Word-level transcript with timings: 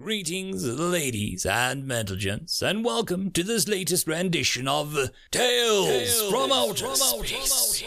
Greetings, 0.00 0.64
ladies 0.64 1.44
and 1.44 1.90
gents, 2.16 2.62
and 2.62 2.84
welcome 2.84 3.32
to 3.32 3.42
this 3.42 3.66
latest 3.66 4.06
rendition 4.06 4.68
of 4.68 4.94
Tales, 5.32 5.88
Tales 5.88 6.30
from 6.30 6.52
Outer 6.52 6.94
Space. 6.94 7.82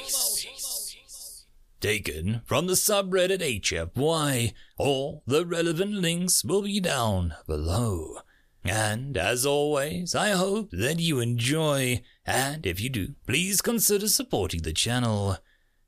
Taken 1.79 2.42
from 2.43 2.67
the 2.67 2.74
subreddit 2.74 3.39
HFY. 3.61 4.51
All 4.77 5.24
the 5.25 5.45
relevant 5.45 5.93
links 5.93 6.43
will 6.43 6.63
be 6.63 6.82
down 6.82 7.35
below. 7.47 8.18
And 8.66 9.16
as 9.16 9.46
always, 9.46 10.14
I 10.14 10.32
hope 10.32 10.71
that 10.71 11.00
you 11.00 11.21
enjoy, 11.21 12.04
and 12.25 12.66
if 12.66 12.82
you 12.82 12.89
do, 12.89 13.16
please 13.25 13.62
consider 13.62 14.09
supporting 14.09 14.64
the 14.64 14.73
channel. 14.73 15.38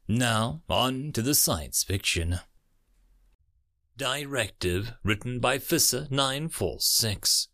Now, 0.07 0.61
on 0.69 1.11
to 1.11 1.21
the 1.21 1.35
science 1.35 1.83
fiction. 1.83 2.39
Directive 3.95 4.93
written 5.03 5.39
by 5.39 5.59
Fissa 5.59 6.09
946. 6.09 7.49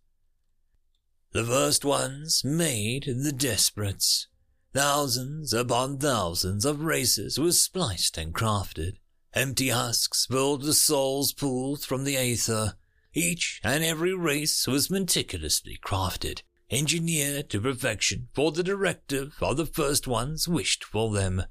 The 1.34 1.44
first 1.44 1.84
ones 1.84 2.46
made 2.46 3.04
the 3.04 3.34
desperates. 3.34 4.28
Thousands 4.74 5.52
upon 5.52 5.98
thousands 5.98 6.64
of 6.64 6.80
races 6.80 7.38
were 7.38 7.52
spliced 7.52 8.18
and 8.18 8.34
crafted. 8.34 8.94
Empty 9.34 9.68
husks 9.70 10.28
filled 10.28 10.62
the 10.62 10.74
soul's 10.74 11.34
pools 11.34 11.84
from 11.86 12.06
the 12.06 12.16
aether. 12.16 12.76
Each 13.14 13.60
and 13.62 13.84
every 13.84 14.14
race 14.14 14.66
was 14.66 14.90
meticulously 14.90 15.78
crafted, 15.86 16.44
engineered 16.72 17.50
to 17.50 17.60
perfection 17.60 18.30
for 18.34 18.54
the 18.54 18.64
directive 18.64 19.34
of 19.42 19.58
the 19.58 19.66
first 19.66 20.08
ones 20.08 20.48
wished 20.48 20.86
for 20.86 21.12
them. 21.12 21.44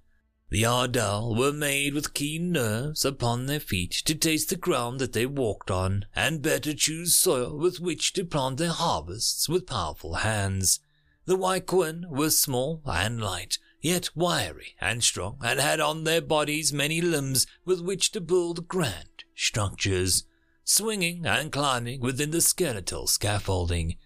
The 0.51 0.65
Ardal 0.65 1.37
were 1.37 1.53
made 1.53 1.93
with 1.93 2.15
keen 2.15 2.53
nerves 2.53 3.05
upon 3.05 3.45
their 3.45 3.61
feet 3.61 3.93
to 4.07 4.15
taste 4.15 4.49
the 4.49 4.57
ground 4.57 4.99
that 4.99 5.13
they 5.13 5.27
walked 5.27 5.71
on, 5.71 6.07
and 6.17 6.41
better 6.41 6.73
choose 6.73 7.15
soil 7.15 7.59
with 7.59 7.81
which 7.81 8.15
to 8.15 8.25
plant 8.25 8.57
their 8.57 8.73
harvests 8.73 9.47
with 9.47 9.67
powerful 9.67 10.15
hands. 10.15 10.81
The 11.27 11.37
Wyquan 11.37 12.09
were 12.09 12.31
small 12.31 12.81
and 12.87 13.21
light, 13.21 13.59
yet 13.83 14.09
wiry 14.15 14.75
and 14.81 15.05
strong, 15.05 15.37
and 15.43 15.61
had 15.61 15.81
on 15.81 16.05
their 16.05 16.23
bodies 16.23 16.73
many 16.73 17.03
limbs 17.03 17.47
with 17.67 17.83
which 17.83 18.11
to 18.13 18.21
build 18.23 18.69
grand 18.69 19.25
structures, 19.35 20.25
swinging 20.65 21.27
and 21.27 21.53
climbing 21.53 22.01
within 22.01 22.31
the 22.31 22.41
skeletal 22.41 23.07
scaffolding. 23.07 23.99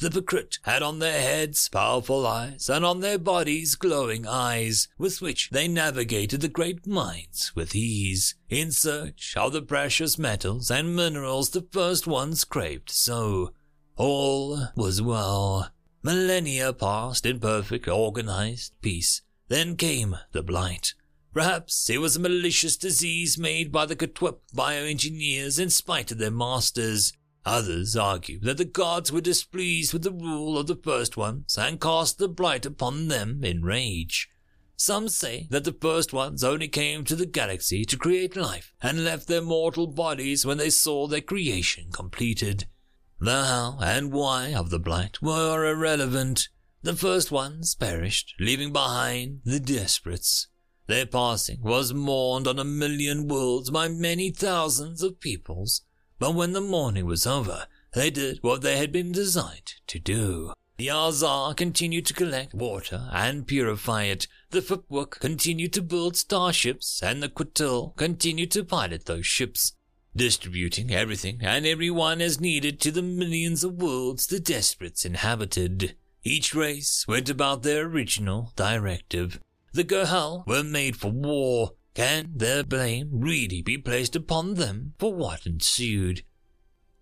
The 0.00 0.08
Pakrit 0.08 0.60
had 0.62 0.82
on 0.82 0.98
their 0.98 1.20
heads 1.20 1.68
powerful 1.68 2.26
eyes, 2.26 2.70
and 2.70 2.86
on 2.86 3.00
their 3.00 3.18
bodies 3.18 3.74
glowing 3.74 4.26
eyes, 4.26 4.88
with 4.96 5.20
which 5.20 5.50
they 5.50 5.68
navigated 5.68 6.40
the 6.40 6.48
great 6.48 6.86
mines 6.86 7.52
with 7.54 7.74
ease, 7.74 8.34
in 8.48 8.72
search 8.72 9.34
of 9.36 9.52
the 9.52 9.60
precious 9.60 10.18
metals 10.18 10.70
and 10.70 10.96
minerals 10.96 11.50
the 11.50 11.66
first 11.70 12.06
ones 12.06 12.44
craved 12.44 12.88
so. 12.88 13.52
All 13.96 14.68
was 14.74 15.02
well. 15.02 15.70
Millennia 16.02 16.72
passed 16.72 17.26
in 17.26 17.38
perfect 17.38 17.86
organized 17.86 18.72
peace. 18.80 19.20
Then 19.48 19.76
came 19.76 20.16
the 20.32 20.42
blight. 20.42 20.94
Perhaps 21.34 21.90
it 21.90 21.98
was 21.98 22.16
a 22.16 22.20
malicious 22.20 22.78
disease 22.78 23.36
made 23.36 23.70
by 23.70 23.84
the 23.84 23.96
Ketwep 23.96 24.38
bioengineers 24.54 25.60
in 25.60 25.68
spite 25.68 26.10
of 26.10 26.16
their 26.16 26.30
masters. 26.30 27.12
Others 27.46 27.96
argue 27.96 28.38
that 28.40 28.58
the 28.58 28.66
gods 28.66 29.10
were 29.10 29.20
displeased 29.20 29.92
with 29.92 30.02
the 30.02 30.12
rule 30.12 30.58
of 30.58 30.66
the 30.66 30.76
first 30.76 31.16
ones 31.16 31.56
and 31.56 31.80
cast 31.80 32.18
the 32.18 32.28
blight 32.28 32.66
upon 32.66 33.08
them 33.08 33.42
in 33.42 33.62
rage. 33.62 34.28
Some 34.76 35.08
say 35.08 35.46
that 35.50 35.64
the 35.64 35.76
first 35.78 36.12
ones 36.12 36.44
only 36.44 36.68
came 36.68 37.04
to 37.04 37.16
the 37.16 37.26
galaxy 37.26 37.84
to 37.86 37.96
create 37.96 38.36
life 38.36 38.72
and 38.82 39.04
left 39.04 39.26
their 39.26 39.42
mortal 39.42 39.86
bodies 39.86 40.44
when 40.44 40.58
they 40.58 40.70
saw 40.70 41.06
their 41.06 41.20
creation 41.20 41.90
completed. 41.92 42.66
The 43.18 43.44
how 43.44 43.78
and 43.82 44.12
why 44.12 44.54
of 44.54 44.70
the 44.70 44.78
blight 44.78 45.20
were 45.20 45.66
irrelevant. 45.66 46.48
The 46.82 46.96
first 46.96 47.30
ones 47.30 47.74
perished, 47.74 48.34
leaving 48.40 48.72
behind 48.72 49.40
the 49.44 49.60
desperates. 49.60 50.48
Their 50.86 51.06
passing 51.06 51.62
was 51.62 51.92
mourned 51.92 52.46
on 52.46 52.58
a 52.58 52.64
million 52.64 53.28
worlds 53.28 53.70
by 53.70 53.88
many 53.88 54.30
thousands 54.30 55.02
of 55.02 55.20
peoples 55.20 55.82
but 56.20 56.36
when 56.36 56.52
the 56.52 56.60
morning 56.60 57.06
was 57.06 57.26
over, 57.26 57.66
they 57.94 58.10
did 58.10 58.38
what 58.42 58.62
they 58.62 58.76
had 58.76 58.92
been 58.92 59.10
designed 59.10 59.74
to 59.88 59.98
do. 59.98 60.52
The 60.76 60.90
Azar 60.90 61.54
continued 61.54 62.06
to 62.06 62.14
collect 62.14 62.54
water 62.54 63.08
and 63.12 63.46
purify 63.46 64.04
it. 64.04 64.28
The 64.50 64.62
Fupwuk 64.62 65.18
continued 65.18 65.72
to 65.72 65.82
build 65.82 66.16
starships, 66.16 67.02
and 67.02 67.22
the 67.22 67.28
Quatil 67.28 67.96
continued 67.96 68.50
to 68.52 68.64
pilot 68.64 69.06
those 69.06 69.26
ships, 69.26 69.72
distributing 70.14 70.92
everything 70.92 71.40
and 71.42 71.66
everyone 71.66 72.20
as 72.20 72.40
needed 72.40 72.80
to 72.80 72.90
the 72.90 73.02
millions 73.02 73.64
of 73.64 73.82
worlds 73.82 74.26
the 74.26 74.40
Desperates 74.40 75.04
inhabited. 75.04 75.96
Each 76.22 76.54
race 76.54 77.06
went 77.08 77.30
about 77.30 77.62
their 77.62 77.86
original 77.86 78.52
directive. 78.56 79.40
The 79.72 79.84
Gohal 79.84 80.46
were 80.46 80.64
made 80.64 80.96
for 80.96 81.10
war, 81.10 81.72
can 82.00 82.32
their 82.34 82.64
blame 82.64 83.10
really 83.12 83.60
be 83.60 83.76
placed 83.76 84.16
upon 84.16 84.54
them 84.54 84.94
for 84.98 85.12
what 85.12 85.44
ensued? 85.44 86.24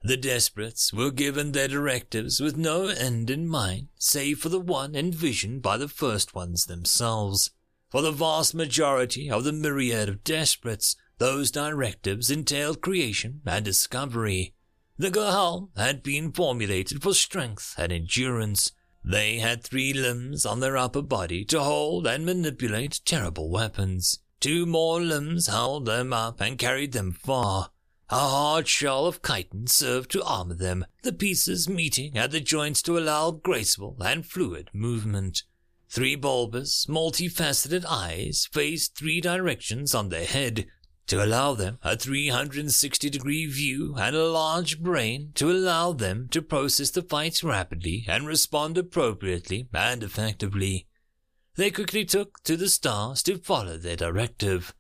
The 0.03 0.17
desperates 0.17 0.93
were 0.93 1.13
given 1.13 1.53
their 1.53 1.69
directives 1.69 2.41
with 2.41 2.57
no 2.57 2.89
end 2.89 3.31
in 3.31 3.47
mind, 3.47 3.91
save 3.97 4.41
for 4.41 4.49
the 4.49 4.59
one 4.59 4.97
envisioned 4.97 5.63
by 5.63 5.77
the 5.77 5.87
first 5.87 6.35
ones 6.35 6.67
themselves. 6.67 7.53
For 7.91 8.03
the 8.03 8.11
vast 8.11 8.57
majority 8.57 9.31
of 9.31 9.45
the 9.45 9.53
myriad 9.53 10.09
of 10.09 10.25
desperates, 10.25 10.97
those 11.19 11.53
directives 11.53 12.29
entailed 12.29 12.81
creation 12.81 13.41
and 13.47 13.65
discovery. 13.65 14.53
The 14.97 15.13
Gohal 15.13 15.69
had 15.77 16.03
been 16.03 16.33
formulated 16.33 17.05
for 17.05 17.15
strength 17.15 17.77
and 17.79 17.93
endurance. 17.93 18.73
They 19.05 19.39
had 19.39 19.63
three 19.63 19.93
limbs 19.93 20.45
on 20.45 20.59
their 20.59 20.77
upper 20.77 21.03
body 21.03 21.45
to 21.45 21.61
hold 21.61 22.05
and 22.09 22.27
manipulate 22.27 23.01
terrible 23.05 23.49
weapons. 23.49 24.19
Two 24.41 24.67
more 24.67 25.01
limbs 25.01 25.49
held 25.49 25.87
them 25.87 26.13
up 26.13 26.41
and 26.41 26.59
carried 26.59 26.93
them 26.93 27.13
far. 27.13 27.71
A 28.11 28.19
hard 28.19 28.67
shell 28.69 29.07
of 29.07 29.21
chitin 29.23 29.67
served 29.67 30.11
to 30.13 30.25
armor 30.25 30.55
them, 30.55 30.87
the 31.03 31.13
pieces 31.13 31.69
meeting 31.69 32.17
at 32.17 32.31
the 32.31 32.41
joints 32.41 32.81
to 32.83 32.99
allow 32.99 33.31
graceful 33.31 33.97
and 34.01 34.25
fluid 34.25 34.71
movement. 34.73 35.43
Three 35.91 36.17
bulbous, 36.17 36.87
multifaceted 36.87 37.85
eyes 37.87 38.49
faced 38.53 38.97
three 38.97 39.21
directions 39.21 39.95
on 39.95 40.09
their 40.09 40.25
head 40.25 40.67
to 41.09 41.25
allow 41.25 41.55
them 41.55 41.79
a 41.83 41.97
360 41.97 43.11
degree 43.11 43.47
view 43.47 43.95
and 43.99 44.15
a 44.15 44.29
large 44.29 44.81
brain 44.81 45.33
to 45.35 45.51
allow 45.51 45.93
them 45.93 46.29
to 46.31 46.43
process 46.43 46.91
the 46.91 47.03
fights 47.03 47.43
rapidly 47.43 48.05
and 48.09 48.27
respond 48.27 48.79
appropriately 48.79 49.69
and 49.73 50.03
effectively. 50.03 50.88
They 51.59 51.73
quickly 51.73 52.05
took 52.05 52.41
to 52.45 52.57
the 52.57 52.69
stars 52.69 53.21
to 53.25 53.37
follow 53.37 53.79
their 53.79 53.97
directive. 53.97 54.73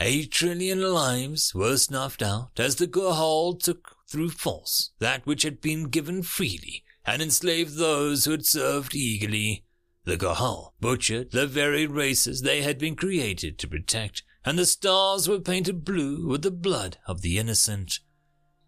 Eight 0.00 0.32
trillion 0.32 0.82
lives 0.82 1.54
were 1.54 1.76
snuffed 1.76 2.22
out 2.22 2.58
as 2.58 2.74
the 2.74 2.88
Gohal 2.88 3.56
took 3.62 3.94
through 4.08 4.30
force 4.30 4.90
that 4.98 5.24
which 5.26 5.44
had 5.44 5.60
been 5.60 5.84
given 5.84 6.24
freely 6.24 6.82
and 7.06 7.22
enslaved 7.22 7.76
those 7.76 8.24
who 8.24 8.32
had 8.32 8.44
served 8.44 8.96
eagerly. 8.96 9.64
The 10.06 10.16
Gohal 10.16 10.72
butchered 10.80 11.30
the 11.30 11.46
very 11.46 11.86
races 11.86 12.42
they 12.42 12.62
had 12.62 12.78
been 12.78 12.96
created 12.96 13.56
to 13.58 13.68
protect, 13.68 14.24
and 14.44 14.58
the 14.58 14.66
stars 14.66 15.28
were 15.28 15.38
painted 15.38 15.84
blue 15.84 16.26
with 16.26 16.42
the 16.42 16.50
blood 16.50 16.98
of 17.06 17.22
the 17.22 17.38
innocent. 17.38 18.00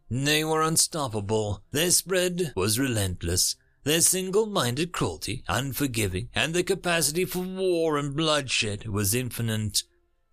They 0.08 0.44
were 0.44 0.62
unstoppable, 0.62 1.64
their 1.72 1.90
spread 1.90 2.52
was 2.54 2.78
relentless, 2.78 3.56
their 3.86 4.00
single-minded 4.00 4.90
cruelty, 4.90 5.44
unforgiving, 5.46 6.28
and 6.34 6.52
their 6.52 6.64
capacity 6.64 7.24
for 7.24 7.38
war 7.38 7.96
and 7.96 8.16
bloodshed 8.16 8.88
was 8.88 9.14
infinite. 9.14 9.84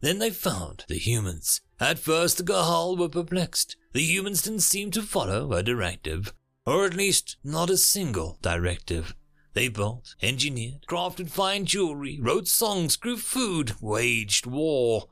Then 0.02 0.18
they 0.18 0.32
found 0.32 0.86
the 0.88 0.98
humans. 0.98 1.62
At 1.80 2.00
first 2.00 2.40
the 2.40 2.44
Gohal 2.44 2.98
were 2.98 3.10
perplexed. 3.10 3.78
The 3.92 4.02
humans 4.02 4.42
didn't 4.42 4.62
seem 4.62 4.90
to 4.90 5.04
follow 5.04 5.54
a 5.54 5.62
directive, 5.62 6.34
or 6.66 6.84
at 6.84 6.96
least 6.96 7.38
not 7.44 7.70
a 7.70 7.78
single 7.78 8.40
directive. 8.42 9.14
They 9.54 9.68
built, 9.68 10.16
engineered, 10.20 10.88
crafted 10.90 11.30
fine 11.30 11.66
jewelry, 11.66 12.20
wrote 12.20 12.48
songs, 12.48 12.96
grew 12.96 13.18
food, 13.18 13.76
waged 13.80 14.48
war. 14.48 15.10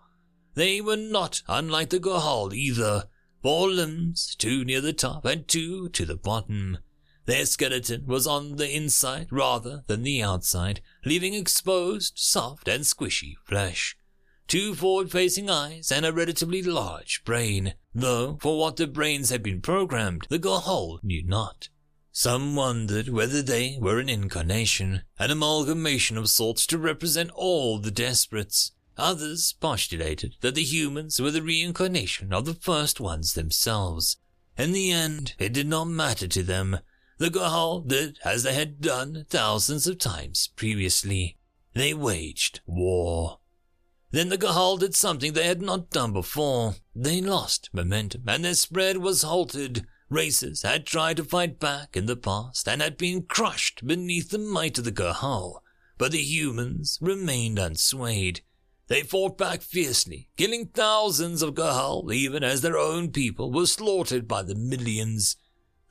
They 0.56 0.82
were 0.82 0.98
not 0.98 1.44
unlike 1.48 1.92
the 1.92 2.00
Gohal 2.00 2.56
either. 2.56 3.04
Four 3.44 3.70
limbs, 3.70 4.36
two 4.36 4.66
near 4.66 4.82
the 4.82 4.94
top 4.94 5.26
and 5.26 5.48
two 5.48 5.90
to 5.90 6.06
the 6.08 6.18
bottom. 6.18 6.80
Their 7.26 7.46
skeleton 7.46 8.08
was 8.08 8.26
on 8.26 8.56
the 8.56 8.70
inside 8.70 9.28
rather 9.32 9.84
than 9.88 10.04
the 10.04 10.24
outside, 10.24 10.82
leaving 11.06 11.34
exposed, 11.34 12.14
soft, 12.18 12.68
and 12.68 12.84
squishy 12.84 13.36
flesh. 13.46 13.96
Two 14.48 14.76
forward-facing 14.76 15.50
eyes 15.50 15.92
and 15.92 16.06
a 16.06 16.12
relatively 16.12 16.62
large 16.62 17.24
brain, 17.24 17.76
though 17.94 18.38
for 18.42 18.58
what 18.58 18.76
the 18.76 18.88
brains 18.88 19.30
had 19.30 19.44
been 19.44 19.62
programmed, 19.62 20.28
the 20.30 20.40
Gohal 20.40 21.02
knew 21.04 21.24
not. 21.24 21.70
Some 22.12 22.56
wondered 22.56 23.08
whether 23.08 23.42
they 23.42 23.78
were 23.80 24.00
an 24.00 24.10
incarnation, 24.10 25.04
an 25.18 25.32
amalgamation 25.32 26.18
of 26.18 26.30
sorts 26.30 26.66
to 26.68 26.78
represent 26.78 27.32
all 27.32 27.80
the 27.80 27.92
desperates. 27.92 28.74
Others 28.98 29.54
postulated 29.62 30.36
that 30.42 30.56
the 30.56 30.64
humans 30.64 31.22
were 31.22 31.32
the 31.32 31.42
reincarnation 31.42 32.34
of 32.34 32.46
the 32.46 32.54
first 32.54 33.00
ones 33.00 33.34
themselves, 33.34 34.18
In 34.58 34.74
the 34.74 34.92
end, 34.92 35.34
it 35.40 35.54
did 35.54 35.68
not 35.68 35.86
matter 35.86 36.28
to 36.28 36.44
them. 36.44 36.80
The 37.22 37.30
Gahal 37.30 37.88
did 37.88 38.18
as 38.26 38.42
they 38.42 38.56
had 38.56 38.82
done 38.82 39.28
thousands 39.30 39.86
of 39.86 40.00
times 40.00 40.50
previously. 40.56 41.38
They 41.76 41.94
waged 41.94 42.62
war. 42.66 43.38
Then 44.10 44.30
the 44.30 44.40
Gahal 44.40 44.80
did 44.80 44.96
something 44.96 45.34
they 45.34 45.46
had 45.46 45.62
not 45.62 45.92
done 45.92 46.14
before. 46.14 46.78
They 46.96 47.22
lost 47.22 47.70
momentum 47.74 48.24
and 48.28 48.44
their 48.44 48.56
spread 48.56 48.98
was 48.98 49.22
halted. 49.22 49.86
Races 50.10 50.64
had 50.64 50.88
tried 50.88 51.18
to 51.18 51.24
fight 51.24 51.60
back 51.60 51.96
in 51.96 52.08
the 52.08 52.16
past 52.16 52.68
and 52.68 52.82
had 52.82 52.98
been 52.98 53.22
crushed 53.22 53.86
beneath 53.86 54.32
the 54.32 54.40
might 54.40 54.80
of 54.80 54.86
the 54.86 54.92
Gahal, 54.92 55.62
but 56.00 56.14
the 56.14 56.24
humans 56.24 56.98
remained 57.02 57.60
unswayed. 57.60 58.42
They 58.88 59.04
fought 59.04 59.38
back 59.38 59.62
fiercely, 59.62 60.30
killing 60.38 60.72
thousands 60.74 61.44
of 61.44 61.54
Gahal 61.54 62.12
even 62.12 62.44
as 62.44 62.62
their 62.62 62.80
own 62.80 63.12
people 63.12 63.52
were 63.52 63.68
slaughtered 63.68 64.28
by 64.28 64.42
the 64.42 64.56
millions. 64.56 65.38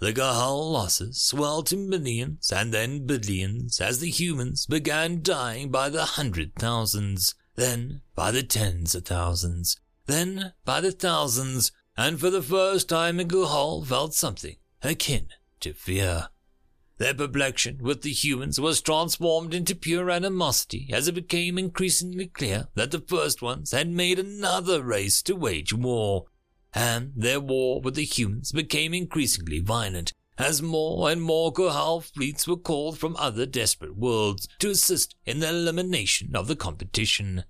The 0.01 0.13
Gahal 0.13 0.73
losses 0.73 1.21
swelled 1.21 1.67
to 1.69 1.77
millions 1.77 2.51
and 2.51 2.75
then 2.75 3.07
billions 3.07 3.81
as 3.81 4.01
the 4.01 4.11
humans 4.11 4.67
began 4.67 5.23
dying 5.23 5.71
by 5.71 5.89
the 5.89 6.05
hundred 6.05 6.55
thousands 6.57 7.35
then 7.61 8.01
by 8.15 8.31
the 8.31 8.43
tens 8.43 8.95
of 8.95 9.05
thousands, 9.05 9.77
then 10.07 10.55
by 10.65 10.81
the 10.81 10.93
thousands, 10.93 11.73
and 11.95 12.19
for 12.19 12.31
the 12.31 12.43
first 12.43 12.89
time 12.89 13.19
Gahal 13.19 13.87
felt 13.87 14.15
something 14.15 14.57
akin 14.83 15.29
to 15.61 15.75
fear. 15.75 16.29
Their 16.97 17.13
perplexion 17.13 17.79
with 17.83 18.01
the 18.01 18.13
humans 18.13 18.59
was 18.59 18.81
transformed 18.81 19.53
into 19.53 19.75
pure 19.75 20.11
animosity 20.11 20.89
as 20.91 21.07
it 21.07 21.15
became 21.15 21.59
increasingly 21.59 22.29
clear 22.29 22.69
that 22.77 22.93
the 22.93 23.01
first 23.01 23.43
ones 23.43 23.73
had 23.73 23.89
made 23.89 24.19
another 24.19 24.83
race 24.83 25.21
to 25.25 25.37
wage 25.37 25.75
war, 25.75 26.25
and 26.75 27.13
their 27.17 27.41
war 27.41 27.81
with 27.81 27.95
the 27.95 28.05
humans 28.05 28.53
became 28.53 28.95
increasingly 28.95 29.61
violent 29.61 30.13
as 30.41 30.63
more 30.63 31.11
and 31.11 31.21
more 31.21 31.53
Gahal 31.53 32.03
fleets 32.03 32.49
were 32.49 32.57
called 32.57 32.99
from 32.99 33.15
other 33.17 33.45
desperate 33.45 33.97
worlds 33.97 34.49
to 34.59 34.71
assist 34.71 35.15
in 35.27 35.41
the 35.41 35.49
elimination 35.51 36.35
of 36.35 36.49
the 36.49 36.57
competition. 36.57 37.45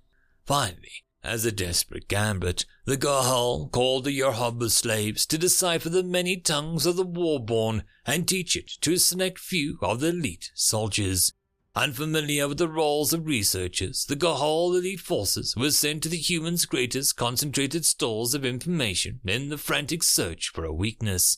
Finally, 0.45 1.05
as 1.23 1.45
a 1.45 1.51
desperate 1.51 2.09
gambit, 2.09 2.65
the 2.85 2.97
Gahal 2.97 3.71
called 3.71 4.03
the 4.03 4.19
Yerhaba 4.19 4.69
slaves 4.69 5.25
to 5.27 5.37
decipher 5.37 5.87
the 5.87 6.03
many 6.03 6.35
tongues 6.35 6.85
of 6.85 6.97
the 6.97 7.05
warborn 7.05 7.83
and 8.05 8.27
teach 8.27 8.57
it 8.57 8.71
to 8.81 8.93
a 8.93 8.99
select 8.99 9.39
few 9.39 9.77
of 9.81 10.01
the 10.01 10.09
elite 10.09 10.51
soldiers. 10.53 11.31
Unfamiliar 11.75 12.47
with 12.47 12.57
the 12.57 12.67
roles 12.67 13.13
of 13.13 13.25
researchers, 13.25 14.05
the 14.05 14.15
Gahal 14.15 14.77
elite 14.77 14.99
forces 14.99 15.55
were 15.55 15.71
sent 15.71 16.03
to 16.03 16.09
the 16.09 16.17
humans' 16.17 16.65
greatest 16.65 17.15
concentrated 17.15 17.85
stores 17.85 18.33
of 18.33 18.43
information 18.43 19.21
in 19.25 19.49
the 19.49 19.57
frantic 19.57 20.03
search 20.03 20.49
for 20.49 20.65
a 20.65 20.73
weakness 20.73 21.37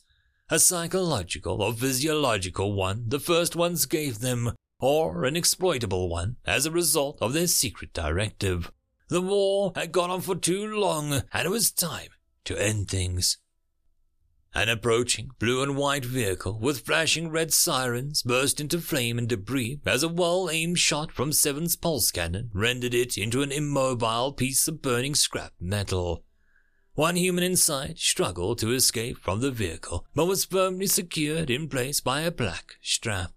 a 0.50 0.60
psychological 0.60 1.62
or 1.62 1.74
physiological 1.74 2.74
one 2.74 3.06
the 3.08 3.20
first 3.20 3.56
ones 3.56 3.86
gave 3.86 4.20
them, 4.20 4.54
or 4.80 5.24
an 5.24 5.36
exploitable 5.36 6.10
one 6.10 6.36
as 6.46 6.66
a 6.66 6.72
result 6.72 7.18
of 7.22 7.34
their 7.34 7.48
secret 7.48 7.94
directive. 7.94 8.72
The 9.10 9.22
war 9.22 9.72
had 9.76 9.92
gone 9.92 10.12
on 10.12 10.22
for 10.22 10.36
too 10.36 10.68
long, 10.80 11.24
and 11.34 11.46
it 11.46 11.50
was 11.50 11.72
time 11.72 12.10
to 12.46 12.58
end 12.58 12.90
things. 12.90 13.38
An 14.56 14.70
approaching 14.70 15.32
blue 15.40 15.64
and 15.64 15.76
white 15.76 16.06
vehicle 16.06 16.60
with 16.60 16.86
flashing 16.86 17.32
red 17.32 17.52
sirens 17.52 18.22
burst 18.22 18.62
into 18.62 18.80
flame 18.80 19.18
and 19.18 19.28
debris 19.28 19.80
as 19.84 20.04
a 20.04 20.08
well 20.08 20.48
aimed 20.48 20.78
shot 20.78 21.12
from 21.12 21.34
Seven's 21.34 21.76
pulse 21.76 22.12
cannon 22.12 22.52
rendered 22.54 22.94
it 22.94 23.18
into 23.18 23.42
an 23.42 23.52
immobile 23.52 24.32
piece 24.32 24.68
of 24.68 24.84
burning 24.84 25.16
scrap 25.16 25.54
metal. 25.60 26.24
One 26.94 27.16
human 27.16 27.44
inside 27.44 27.98
struggled 27.98 28.60
to 28.60 28.72
escape 28.72 29.18
from 29.18 29.42
the 29.42 29.50
vehicle, 29.50 30.06
but 30.14 30.26
was 30.26 30.46
firmly 30.46 30.86
secured 30.86 31.50
in 31.50 31.68
place 31.68 32.00
by 32.00 32.22
a 32.22 32.30
black 32.30 32.76
strap. 32.84 33.32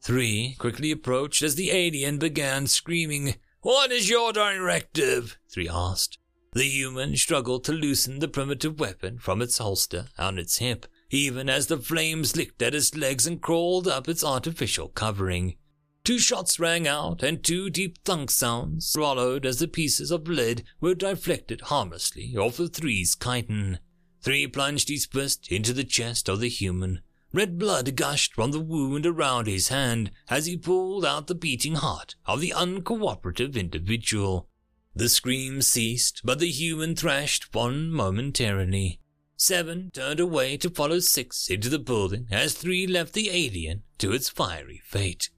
Three 0.00 0.54
quickly 0.56 0.92
approached 0.92 1.42
as 1.42 1.56
the 1.56 1.72
alien 1.72 2.18
began 2.18 2.68
screaming. 2.68 3.34
What 3.62 3.90
is 3.90 4.08
your 4.08 4.32
directive? 4.32 5.36
Three 5.52 5.68
asked. 5.68 6.19
The 6.52 6.64
human 6.64 7.16
struggled 7.16 7.62
to 7.64 7.72
loosen 7.72 8.18
the 8.18 8.26
primitive 8.26 8.80
weapon 8.80 9.18
from 9.18 9.40
its 9.40 9.58
holster 9.58 10.08
on 10.18 10.36
its 10.36 10.58
hip, 10.58 10.86
even 11.10 11.48
as 11.48 11.68
the 11.68 11.78
flames 11.78 12.36
licked 12.36 12.60
at 12.60 12.74
its 12.74 12.96
legs 12.96 13.26
and 13.26 13.40
crawled 13.40 13.86
up 13.86 14.08
its 14.08 14.24
artificial 14.24 14.88
covering. 14.88 15.56
Two 16.02 16.18
shots 16.18 16.58
rang 16.58 16.88
out, 16.88 17.22
and 17.22 17.44
two 17.44 17.70
deep 17.70 18.02
thunk 18.04 18.32
sounds 18.32 18.86
swallowed 18.86 19.46
as 19.46 19.60
the 19.60 19.68
pieces 19.68 20.10
of 20.10 20.26
lead 20.26 20.64
were 20.80 20.96
deflected 20.96 21.60
harmlessly 21.62 22.36
off 22.36 22.56
the 22.56 22.68
three's 22.68 23.14
chitin. 23.14 23.78
Three 24.20 24.48
plunged 24.48 24.88
his 24.88 25.06
fist 25.06 25.52
into 25.52 25.72
the 25.72 25.84
chest 25.84 26.28
of 26.28 26.40
the 26.40 26.48
human. 26.48 27.02
Red 27.32 27.60
blood 27.60 27.94
gushed 27.94 28.34
from 28.34 28.50
the 28.50 28.58
wound 28.58 29.06
around 29.06 29.46
his 29.46 29.68
hand 29.68 30.10
as 30.28 30.46
he 30.46 30.56
pulled 30.56 31.04
out 31.04 31.28
the 31.28 31.34
beating 31.36 31.76
heart 31.76 32.16
of 32.26 32.40
the 32.40 32.52
uncooperative 32.56 33.54
individual. 33.54 34.48
The 34.94 35.08
scream 35.08 35.62
ceased, 35.62 36.20
but 36.24 36.40
the 36.40 36.50
human 36.50 36.96
thrashed 36.96 37.54
one 37.54 37.90
momentarily. 37.90 39.00
Seven 39.36 39.90
turned 39.94 40.20
away 40.20 40.56
to 40.58 40.68
follow 40.68 40.98
six 40.98 41.48
into 41.48 41.68
the 41.68 41.78
building 41.78 42.26
as 42.30 42.54
three 42.54 42.86
left 42.86 43.14
the 43.14 43.30
alien 43.30 43.84
to 43.98 44.12
its 44.12 44.28
fiery 44.28 44.82
fate. 44.84 45.30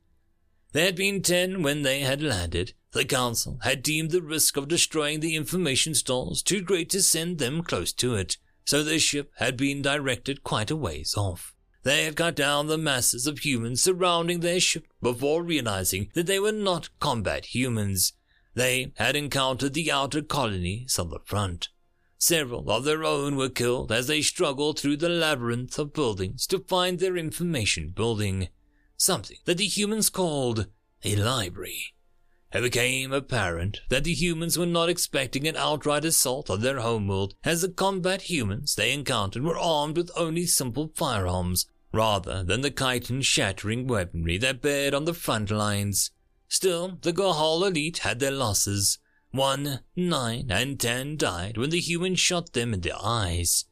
There 0.73 0.87
had 0.87 0.97
been 0.97 1.23
ten 1.23 1.63
when 1.63 1.83
they 1.83 2.01
had 2.01 2.23
landed. 2.23 2.73
The 2.93 3.05
Council 3.05 3.59
had 3.63 3.83
deemed 3.83 4.11
the 4.11 4.23
risk 4.23 4.57
of 4.57 4.69
destroying 4.69 5.21
the 5.21 5.37
information 5.37 5.95
stores 5.95 6.43
too 6.43 6.63
great 6.63 6.91
to 6.91 7.03
send 7.03 7.39
them 7.39 7.63
close 7.63 7.93
to 7.95 8.15
it, 8.15 8.39
so 8.65 8.83
their 8.83 8.99
ship 8.99 9.31
had 9.37 9.57
been 9.57 9.83
directed 9.83 10.43
quite 10.43 10.71
a 10.71 10.77
ways 10.77 11.15
off. 11.17 11.55
They 11.83 12.05
had 12.05 12.17
cut 12.17 12.37
down 12.37 12.69
the 12.69 12.79
masses 12.79 13.27
of 13.27 13.41
humans 13.41 13.83
surrounding 13.83 14.41
their 14.41 14.61
ship 14.61 14.87
before 15.01 15.43
realizing 15.43 16.11
that 16.15 16.27
they 16.27 16.39
were 16.39 16.53
not 16.53 16.89
combat 17.01 17.47
humans. 17.47 18.15
They 18.55 18.93
had 18.97 19.17
encountered 19.17 19.75
the 19.75 19.91
outer 19.91 20.23
colonies 20.23 20.99
on 20.99 21.11
the 21.11 21.21
front. 21.25 21.69
Several 22.19 22.71
of 22.71 22.85
their 22.85 23.03
own 23.03 23.37
were 23.37 23.49
killed 23.49 23.91
as 23.91 24.07
they 24.07 24.23
struggled 24.23 24.79
through 24.79 24.99
the 24.99 25.09
labyrinth 25.09 25.79
of 25.79 25.93
buildings 25.93 26.47
to 26.49 26.61
find 26.61 26.99
their 26.99 27.17
information 27.17 27.91
building 27.91 28.49
something 28.97 29.39
that 29.45 29.59
the 29.59 29.67
humans 29.67 30.11
called 30.11 30.67
a 31.05 31.17
library. 31.17 31.95
It 32.53 32.61
became 32.61 33.13
apparent 33.13 33.81
that 33.89 34.05
the 34.05 34.13
humans 34.13 34.59
were 34.59 34.67
not 34.67 34.91
expecting 34.91 35.49
an 35.49 35.57
outright 35.57 36.05
assault 36.05 36.51
on 36.51 36.61
their 36.61 36.81
homeworld, 36.81 37.35
as 37.43 37.63
the 37.63 37.71
combat 37.71 38.23
humans 38.23 38.75
they 38.75 38.93
encountered 38.93 39.43
were 39.43 39.59
armed 39.59 39.97
with 39.97 40.11
only 40.17 40.47
simple 40.47 40.93
firearms, 40.95 41.67
rather 41.93 42.45
than 42.45 42.61
the 42.61 42.71
chitin 42.71 43.23
shattering 43.23 43.87
weaponry 43.87 44.37
that 44.39 44.61
bared 44.61 44.93
on 44.93 45.07
the 45.07 45.15
front 45.15 45.51
lines. 45.51 46.11
Still, 46.53 46.99
the 47.01 47.15
Gahal 47.15 47.67
elite 47.67 48.01
had 48.01 48.19
their 48.19 48.31
losses. 48.31 48.99
One, 49.31 49.81
nine, 49.97 50.49
and 50.51 50.79
ten 50.79 51.17
died 51.17 51.57
when 51.57 51.71
the 51.71 51.81
humans 51.81 52.21
shot 52.21 52.53
them 52.53 52.75
in 52.75 52.83
the 52.83 52.95
eyes. 52.95 53.65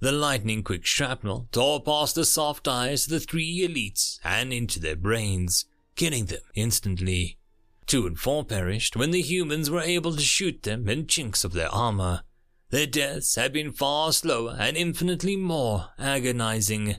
The 0.00 0.12
lightning 0.12 0.62
quick 0.62 0.84
shrapnel 0.84 1.48
tore 1.50 1.82
past 1.82 2.14
the 2.14 2.26
soft 2.26 2.68
eyes 2.68 3.04
of 3.04 3.10
the 3.12 3.20
three 3.20 3.66
elites 3.66 4.18
and 4.22 4.52
into 4.52 4.78
their 4.78 4.96
brains, 4.96 5.64
killing 5.94 6.26
them 6.26 6.42
instantly. 6.54 7.38
Two 7.86 8.06
and 8.06 8.20
four 8.20 8.44
perished 8.44 8.96
when 8.96 9.12
the 9.12 9.22
humans 9.22 9.70
were 9.70 9.80
able 9.80 10.14
to 10.14 10.20
shoot 10.20 10.62
them 10.62 10.90
in 10.90 11.06
chinks 11.06 11.42
of 11.42 11.54
their 11.54 11.70
armor. 11.70 12.22
Their 12.68 12.86
deaths 12.86 13.36
had 13.36 13.54
been 13.54 13.72
far 13.72 14.12
slower 14.12 14.58
and 14.60 14.76
infinitely 14.76 15.36
more 15.36 15.88
agonizing. 15.98 16.96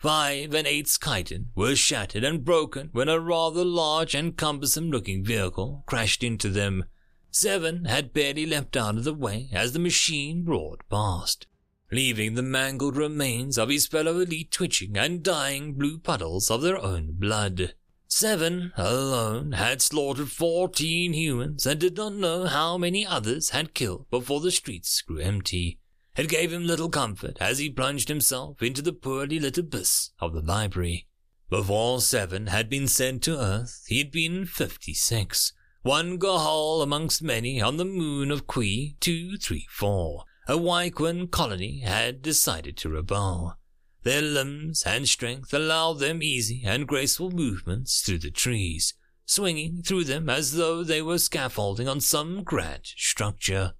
Five 0.00 0.54
and 0.54 0.66
eight's 0.66 0.98
chitin 0.98 1.50
were 1.54 1.76
shattered 1.76 2.24
and 2.24 2.44
broken 2.44 2.88
when 2.92 3.08
a 3.08 3.20
rather 3.20 3.64
large 3.64 4.14
and 4.14 4.36
cumbersome 4.36 4.90
looking 4.90 5.24
vehicle 5.24 5.84
crashed 5.86 6.22
into 6.22 6.48
them. 6.48 6.84
Seven 7.30 7.84
had 7.84 8.12
barely 8.12 8.46
leapt 8.46 8.76
out 8.76 8.96
of 8.96 9.04
the 9.04 9.14
way 9.14 9.48
as 9.52 9.72
the 9.72 9.78
machine 9.78 10.44
roared 10.44 10.80
past 10.90 11.46
leaving 11.92 12.34
the 12.34 12.42
mangled 12.42 12.96
remains 12.96 13.58
of 13.58 13.68
his 13.68 13.86
fellow 13.86 14.20
elite 14.20 14.50
twitching 14.50 14.96
and 14.96 15.22
dying 15.22 15.74
blue 15.74 15.98
puddles 15.98 16.50
of 16.50 16.62
their 16.62 16.78
own 16.78 17.12
blood. 17.12 17.74
Seven 18.06 18.72
alone 18.76 19.52
had 19.52 19.82
slaughtered 19.82 20.30
fourteen 20.30 21.12
humans 21.12 21.66
and 21.66 21.80
did 21.80 21.96
not 21.96 22.14
know 22.14 22.46
how 22.46 22.76
many 22.76 23.04
others 23.04 23.50
had 23.50 23.74
killed 23.74 24.06
before 24.10 24.40
the 24.40 24.50
streets 24.50 25.00
grew 25.00 25.18
empty. 25.18 25.79
It 26.16 26.28
gave 26.28 26.52
him 26.52 26.66
little 26.66 26.88
comfort 26.88 27.36
as 27.40 27.58
he 27.58 27.70
plunged 27.70 28.08
himself 28.08 28.62
into 28.62 28.82
the 28.82 28.92
poorly 28.92 29.38
lit 29.38 29.58
abyss 29.58 30.10
of 30.18 30.32
the 30.32 30.42
library. 30.42 31.06
Before 31.48 32.00
Seven 32.00 32.48
had 32.48 32.68
been 32.68 32.88
sent 32.88 33.22
to 33.24 33.38
Earth, 33.38 33.84
he 33.86 33.98
had 33.98 34.10
been 34.10 34.46
fifty-six, 34.46 35.52
one 35.82 36.18
Gahal 36.18 36.82
amongst 36.82 37.22
many 37.22 37.60
on 37.60 37.76
the 37.76 37.84
moon 37.84 38.30
of 38.30 38.46
Qui 38.46 38.96
234, 39.00 40.24
a 40.48 40.58
Wyquan 40.58 41.30
colony 41.30 41.80
had 41.80 42.22
decided 42.22 42.76
to 42.78 42.90
rebel. 42.90 43.56
Their 44.02 44.22
limbs 44.22 44.82
and 44.84 45.08
strength 45.08 45.52
allowed 45.52 45.98
them 45.98 46.22
easy 46.22 46.62
and 46.64 46.86
graceful 46.88 47.30
movements 47.30 48.00
through 48.00 48.18
the 48.18 48.30
trees, 48.30 48.94
swinging 49.26 49.82
through 49.82 50.04
them 50.04 50.28
as 50.28 50.52
though 50.52 50.82
they 50.84 51.02
were 51.02 51.18
scaffolding 51.18 51.88
on 51.88 52.00
some 52.00 52.42
grand 52.42 52.86
structure. 52.96 53.74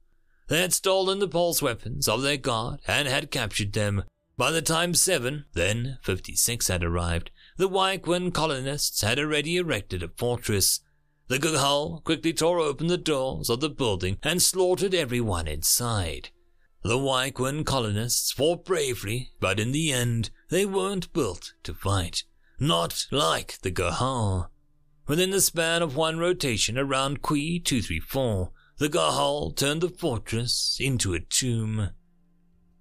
They 0.50 0.62
had 0.62 0.72
stolen 0.72 1.20
the 1.20 1.28
pulse 1.28 1.62
weapons 1.62 2.08
of 2.08 2.22
their 2.22 2.36
guard 2.36 2.80
and 2.84 3.06
had 3.06 3.30
captured 3.30 3.72
them, 3.72 4.02
By 4.36 4.50
the 4.50 4.60
time 4.60 4.94
7, 4.94 5.44
then 5.52 5.98
56 6.02 6.66
had 6.66 6.82
arrived, 6.82 7.30
the 7.56 7.68
Wyquin 7.68 8.32
colonists 8.32 9.02
had 9.02 9.20
already 9.20 9.58
erected 9.58 10.02
a 10.02 10.08
fortress. 10.08 10.80
The 11.28 11.38
Gahal 11.38 12.02
quickly 12.02 12.32
tore 12.32 12.58
open 12.58 12.88
the 12.88 12.98
doors 12.98 13.48
of 13.48 13.60
the 13.60 13.70
building 13.70 14.18
and 14.24 14.42
slaughtered 14.42 14.92
everyone 14.92 15.46
inside. 15.46 16.30
The 16.82 16.98
Wyquin 16.98 17.64
colonists 17.64 18.32
fought 18.32 18.64
bravely, 18.64 19.30
but 19.38 19.60
in 19.60 19.70
the 19.70 19.92
end, 19.92 20.30
they 20.48 20.66
weren't 20.66 21.12
built 21.12 21.52
to 21.62 21.74
fight. 21.74 22.24
Not 22.58 23.06
like 23.12 23.60
the 23.60 23.70
Gahal. 23.70 24.48
Within 25.06 25.30
the 25.30 25.40
span 25.40 25.80
of 25.80 25.94
one 25.94 26.18
rotation 26.18 26.76
around 26.76 27.22
Qui 27.22 27.60
234, 27.60 28.50
the 28.80 28.88
Gahal 28.88 29.54
turned 29.54 29.82
the 29.82 29.90
fortress 29.90 30.78
into 30.80 31.12
a 31.12 31.20
tomb. 31.20 31.90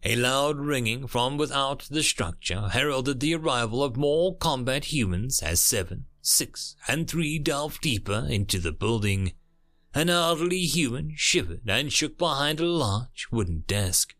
A 0.02 0.16
loud 0.16 0.58
ringing 0.58 1.08
from 1.08 1.36
without 1.38 1.90
the 1.92 2.04
structure 2.04 2.70
heralded 2.70 3.20
the 3.20 3.36
arrival 3.36 3.84
of 3.84 3.98
more 3.98 4.34
combat 4.38 4.86
humans 4.86 5.44
as 5.44 5.60
seven, 5.60 6.06
six, 6.22 6.78
and 6.88 7.06
three 7.06 7.38
delved 7.38 7.82
deeper 7.82 8.26
into 8.30 8.60
the 8.60 8.72
building. 8.72 9.34
An 9.94 10.10
elderly 10.10 10.62
human 10.62 11.16
shivered 11.18 11.64
and 11.68 11.92
shook 11.92 12.18
behind 12.18 12.62
a 12.62 12.66
large 12.66 13.28
wooden 13.30 13.66
desk. 13.68 14.16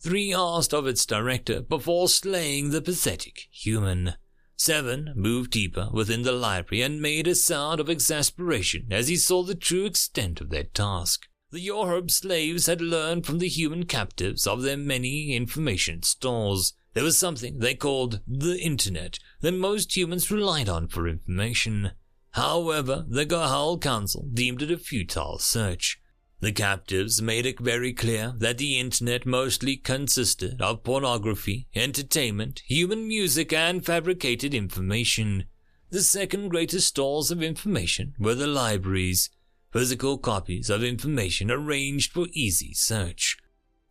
Three 0.00 0.32
asked 0.32 0.72
of 0.72 0.86
its 0.86 1.04
director 1.04 1.60
before 1.60 2.08
slaying 2.08 2.70
the 2.70 2.80
pathetic 2.80 3.48
human. 3.50 4.14
Seven 4.60 5.12
moved 5.14 5.52
deeper 5.52 5.88
within 5.92 6.22
the 6.22 6.32
library 6.32 6.82
and 6.82 7.00
made 7.00 7.28
a 7.28 7.36
sound 7.36 7.78
of 7.78 7.88
exasperation 7.88 8.88
as 8.90 9.06
he 9.06 9.16
saw 9.16 9.44
the 9.44 9.54
true 9.54 9.84
extent 9.84 10.40
of 10.40 10.50
their 10.50 10.64
task. 10.64 11.28
The 11.52 11.64
Yorub 11.64 12.10
slaves 12.10 12.66
had 12.66 12.80
learned 12.80 13.24
from 13.24 13.38
the 13.38 13.48
human 13.48 13.86
captives 13.86 14.48
of 14.48 14.62
their 14.62 14.76
many 14.76 15.32
information 15.34 16.02
stores. 16.02 16.74
There 16.92 17.04
was 17.04 17.16
something 17.16 17.60
they 17.60 17.76
called 17.76 18.20
the 18.26 18.58
Internet 18.60 19.20
that 19.42 19.52
most 19.52 19.96
humans 19.96 20.28
relied 20.28 20.68
on 20.68 20.88
for 20.88 21.06
information. 21.06 21.92
However, 22.32 23.06
the 23.08 23.24
Gahal 23.26 23.80
Council 23.80 24.28
deemed 24.34 24.60
it 24.62 24.72
a 24.72 24.76
futile 24.76 25.38
search. 25.38 26.00
The 26.40 26.52
captives 26.52 27.20
made 27.20 27.46
it 27.46 27.58
very 27.58 27.92
clear 27.92 28.32
that 28.38 28.58
the 28.58 28.78
internet 28.78 29.26
mostly 29.26 29.76
consisted 29.76 30.62
of 30.62 30.84
pornography, 30.84 31.66
entertainment, 31.74 32.62
human 32.66 33.08
music, 33.08 33.52
and 33.52 33.84
fabricated 33.84 34.54
information. 34.54 35.46
The 35.90 36.02
second 36.02 36.50
greatest 36.50 36.86
stores 36.86 37.32
of 37.32 37.42
information 37.42 38.14
were 38.20 38.36
the 38.36 38.46
libraries, 38.46 39.30
physical 39.72 40.16
copies 40.16 40.70
of 40.70 40.84
information 40.84 41.50
arranged 41.50 42.12
for 42.12 42.28
easy 42.32 42.72
search. 42.72 43.36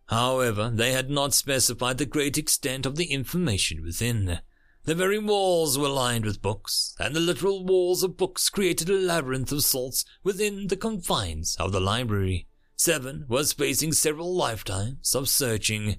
However, 0.05 0.71
they 0.73 0.93
had 0.93 1.09
not 1.09 1.33
specified 1.33 1.97
the 1.97 2.05
great 2.05 2.37
extent 2.37 2.85
of 2.85 2.95
the 2.95 3.11
information 3.11 3.83
within. 3.83 4.39
The 4.87 4.95
very 4.95 5.19
walls 5.19 5.77
were 5.77 5.89
lined 5.89 6.23
with 6.23 6.41
books, 6.41 6.95
and 6.97 7.13
the 7.13 7.19
literal 7.19 7.65
walls 7.65 8.03
of 8.03 8.15
books 8.15 8.49
created 8.49 8.89
a 8.89 8.93
labyrinth 8.93 9.51
of 9.51 9.65
sorts 9.65 10.05
within 10.23 10.67
the 10.67 10.77
confines 10.77 11.57
of 11.59 11.73
the 11.73 11.81
library. 11.81 12.47
Seven 12.77 13.25
was 13.27 13.51
facing 13.51 13.91
several 13.91 14.33
lifetimes 14.33 15.13
of 15.13 15.27
searching. 15.27 15.97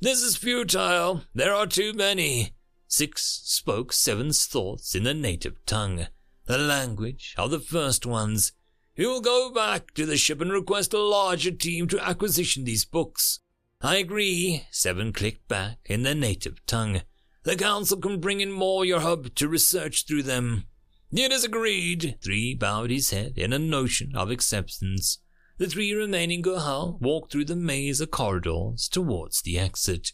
This 0.00 0.22
is 0.22 0.38
futile. 0.38 1.24
There 1.34 1.52
are 1.52 1.66
too 1.66 1.92
many. 1.92 2.54
Six 2.88 3.42
spoke 3.44 3.92
Seven's 3.92 4.46
thoughts 4.46 4.94
in 4.94 5.02
the 5.02 5.12
native 5.12 5.66
tongue, 5.66 6.06
the 6.46 6.56
language 6.56 7.34
of 7.36 7.50
the 7.50 7.60
first 7.60 8.06
ones. 8.06 8.52
You 8.96 9.10
will 9.10 9.20
go 9.20 9.52
back 9.52 9.92
to 9.92 10.06
the 10.06 10.16
ship 10.16 10.40
and 10.40 10.50
request 10.50 10.94
a 10.94 10.98
larger 10.98 11.50
team 11.50 11.86
to 11.88 12.02
acquisition 12.02 12.64
these 12.64 12.86
books. 12.86 13.40
I 13.82 13.96
agree, 13.96 14.64
Seven 14.70 15.12
clicked 15.12 15.48
back 15.48 15.80
in 15.84 16.02
their 16.02 16.14
native 16.14 16.64
tongue. 16.64 17.02
The 17.44 17.56
council 17.56 17.98
can 17.98 18.20
bring 18.20 18.40
in 18.40 18.52
more 18.52 18.84
your 18.84 19.00
hub 19.00 19.34
to 19.34 19.48
research 19.48 20.06
through 20.06 20.22
them. 20.22 20.64
It 21.10 21.32
is 21.32 21.44
agreed. 21.44 22.18
Three 22.22 22.54
bowed 22.54 22.90
his 22.90 23.10
head 23.10 23.36
in 23.36 23.52
a 23.52 23.58
notion 23.58 24.14
of 24.14 24.30
acceptance. 24.30 25.18
The 25.58 25.66
three 25.66 25.92
remaining 25.92 26.42
Gahal 26.42 27.00
walked 27.00 27.32
through 27.32 27.44
the 27.46 27.56
maze 27.56 28.00
of 28.00 28.10
corridors 28.10 28.88
towards 28.88 29.42
the 29.42 29.58
exit. 29.58 30.12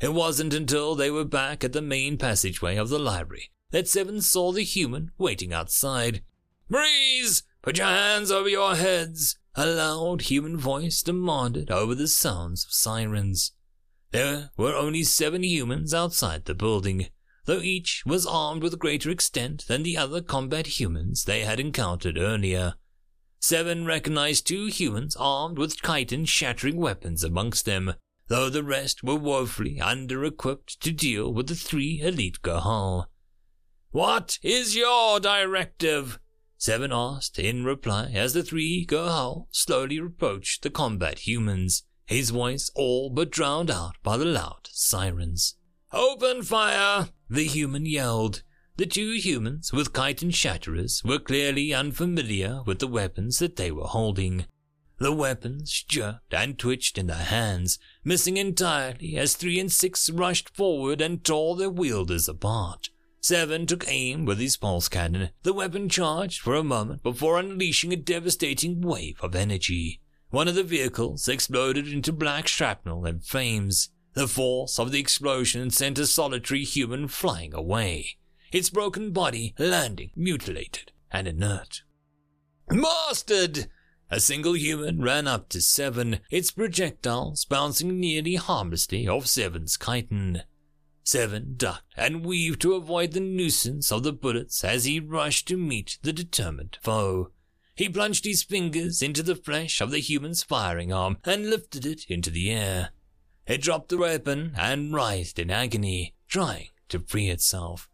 It 0.00 0.14
wasn't 0.14 0.54
until 0.54 0.94
they 0.94 1.10
were 1.10 1.24
back 1.24 1.64
at 1.64 1.72
the 1.72 1.82
main 1.82 2.16
passageway 2.16 2.76
of 2.76 2.88
the 2.88 2.98
library 2.98 3.50
that 3.70 3.88
Seven 3.88 4.22
saw 4.22 4.52
the 4.52 4.62
human 4.62 5.10
waiting 5.18 5.52
outside. 5.52 6.22
Breeze! 6.70 7.42
Put 7.60 7.78
your 7.78 7.88
hands 7.88 8.30
over 8.30 8.48
your 8.48 8.76
heads, 8.76 9.36
a 9.54 9.66
loud 9.66 10.22
human 10.22 10.56
voice 10.56 11.02
demanded 11.02 11.70
over 11.70 11.94
the 11.94 12.08
sounds 12.08 12.64
of 12.64 12.72
sirens. 12.72 13.52
There 14.10 14.50
were 14.56 14.74
only 14.74 15.04
seven 15.04 15.42
humans 15.42 15.92
outside 15.92 16.46
the 16.46 16.54
building, 16.54 17.08
though 17.44 17.60
each 17.60 18.04
was 18.06 18.26
armed 18.26 18.62
with 18.62 18.78
greater 18.78 19.10
extent 19.10 19.66
than 19.68 19.82
the 19.82 19.96
other 19.96 20.22
combat 20.22 20.80
humans 20.80 21.24
they 21.24 21.40
had 21.40 21.60
encountered 21.60 22.16
earlier. 22.16 22.74
Seven 23.40 23.84
recognized 23.84 24.46
two 24.46 24.66
humans 24.66 25.14
armed 25.16 25.58
with 25.58 25.80
chitin 25.80 26.24
shattering 26.24 26.76
weapons 26.76 27.22
amongst 27.22 27.64
them, 27.66 27.94
though 28.28 28.50
the 28.50 28.64
rest 28.64 29.02
were 29.02 29.14
woefully 29.16 29.80
under 29.80 30.24
equipped 30.24 30.80
to 30.80 30.90
deal 30.90 31.32
with 31.32 31.46
the 31.46 31.54
three 31.54 32.00
elite 32.00 32.42
Gahal. 32.42 33.06
What 33.90 34.38
is 34.42 34.76
your 34.76 35.20
directive? 35.20 36.18
Seven 36.56 36.92
asked 36.92 37.38
in 37.38 37.64
reply 37.64 38.10
as 38.12 38.34
the 38.34 38.42
three 38.42 38.84
Gahal 38.84 39.46
slowly 39.52 39.98
approached 39.98 40.62
the 40.62 40.70
combat 40.70 41.20
humans, 41.20 41.84
his 42.08 42.30
voice 42.30 42.70
all 42.74 43.10
but 43.10 43.30
drowned 43.30 43.70
out 43.70 43.96
by 44.02 44.16
the 44.16 44.24
loud 44.24 44.68
sirens. 44.70 45.54
Open 45.92 46.42
fire! 46.42 47.10
The 47.28 47.44
human 47.44 47.86
yelled. 47.86 48.42
The 48.76 48.86
two 48.86 49.12
humans 49.12 49.72
with 49.72 49.92
chitin 49.92 50.30
shatterers 50.30 51.04
were 51.04 51.18
clearly 51.18 51.74
unfamiliar 51.74 52.62
with 52.64 52.78
the 52.78 52.86
weapons 52.86 53.38
that 53.40 53.56
they 53.56 53.70
were 53.70 53.86
holding. 53.86 54.46
The 54.98 55.12
weapons 55.12 55.84
jerked 55.86 56.32
and 56.32 56.58
twitched 56.58 56.96
in 56.96 57.06
their 57.06 57.16
hands, 57.16 57.78
missing 58.04 58.36
entirely 58.36 59.16
as 59.16 59.34
three 59.34 59.60
and 59.60 59.70
six 59.70 60.08
rushed 60.10 60.56
forward 60.56 61.00
and 61.00 61.22
tore 61.22 61.56
their 61.56 61.70
wielders 61.70 62.28
apart. 62.28 62.90
Seven 63.20 63.66
took 63.66 63.84
aim 63.88 64.24
with 64.24 64.38
his 64.38 64.56
pulse 64.56 64.88
cannon. 64.88 65.30
The 65.42 65.52
weapon 65.52 65.88
charged 65.88 66.40
for 66.40 66.54
a 66.54 66.64
moment 66.64 67.02
before 67.02 67.38
unleashing 67.38 67.92
a 67.92 67.96
devastating 67.96 68.80
wave 68.80 69.18
of 69.20 69.34
energy. 69.34 70.00
One 70.30 70.46
of 70.46 70.54
the 70.54 70.62
vehicles 70.62 71.26
exploded 71.26 71.88
into 71.88 72.12
black 72.12 72.48
shrapnel 72.48 73.06
and 73.06 73.24
flames. 73.24 73.90
The 74.12 74.28
force 74.28 74.78
of 74.78 74.92
the 74.92 75.00
explosion 75.00 75.70
sent 75.70 75.98
a 75.98 76.06
solitary 76.06 76.64
human 76.64 77.08
flying 77.08 77.54
away, 77.54 78.18
its 78.52 78.68
broken 78.68 79.12
body 79.12 79.54
landing 79.58 80.10
mutilated 80.16 80.92
and 81.10 81.28
inert. 81.28 81.82
Bastard! 82.68 83.68
A 84.10 84.20
single 84.20 84.54
human 84.54 85.02
ran 85.02 85.26
up 85.26 85.48
to 85.50 85.60
Seven, 85.60 86.20
its 86.30 86.50
projectiles 86.50 87.44
bouncing 87.44 88.00
nearly 88.00 88.36
harmlessly 88.36 89.06
off 89.06 89.26
Seven's 89.26 89.76
chitin. 89.76 90.42
Seven 91.04 91.54
ducked 91.56 91.94
and 91.96 92.24
weaved 92.24 92.60
to 92.62 92.74
avoid 92.74 93.12
the 93.12 93.20
nuisance 93.20 93.90
of 93.90 94.02
the 94.02 94.12
bullets 94.12 94.64
as 94.64 94.84
he 94.84 95.00
rushed 95.00 95.48
to 95.48 95.56
meet 95.56 95.98
the 96.02 96.12
determined 96.12 96.78
foe. 96.82 97.32
He 97.78 97.88
plunged 97.88 98.24
his 98.24 98.42
fingers 98.42 99.02
into 99.02 99.22
the 99.22 99.36
flesh 99.36 99.80
of 99.80 99.92
the 99.92 100.00
human's 100.00 100.42
firing 100.42 100.92
arm 100.92 101.18
and 101.24 101.48
lifted 101.48 101.86
it 101.86 102.06
into 102.08 102.28
the 102.28 102.50
air. 102.50 102.90
It 103.46 103.62
dropped 103.62 103.90
the 103.90 103.98
weapon 103.98 104.52
and 104.58 104.92
writhed 104.92 105.38
in 105.38 105.48
agony, 105.48 106.16
trying 106.26 106.70
to 106.88 106.98
free 106.98 107.28
itself. 107.28 107.88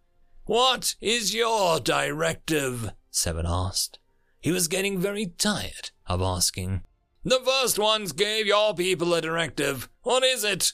What 0.47 0.95
is 1.03 1.35
your 1.35 1.81
directive? 1.81 2.93
Seven 3.11 3.45
asked. 3.47 3.99
He 4.41 4.51
was 4.51 4.69
getting 4.69 4.99
very 4.99 5.27
tired 5.27 5.91
of 6.07 6.23
asking. 6.23 6.85
The 7.23 7.41
first 7.45 7.79
ones 7.79 8.13
gave 8.13 8.47
your 8.47 8.75
people 8.75 9.13
a 9.13 9.21
directive. 9.21 9.91
What 10.01 10.25
is 10.25 10.45
it? 10.45 10.73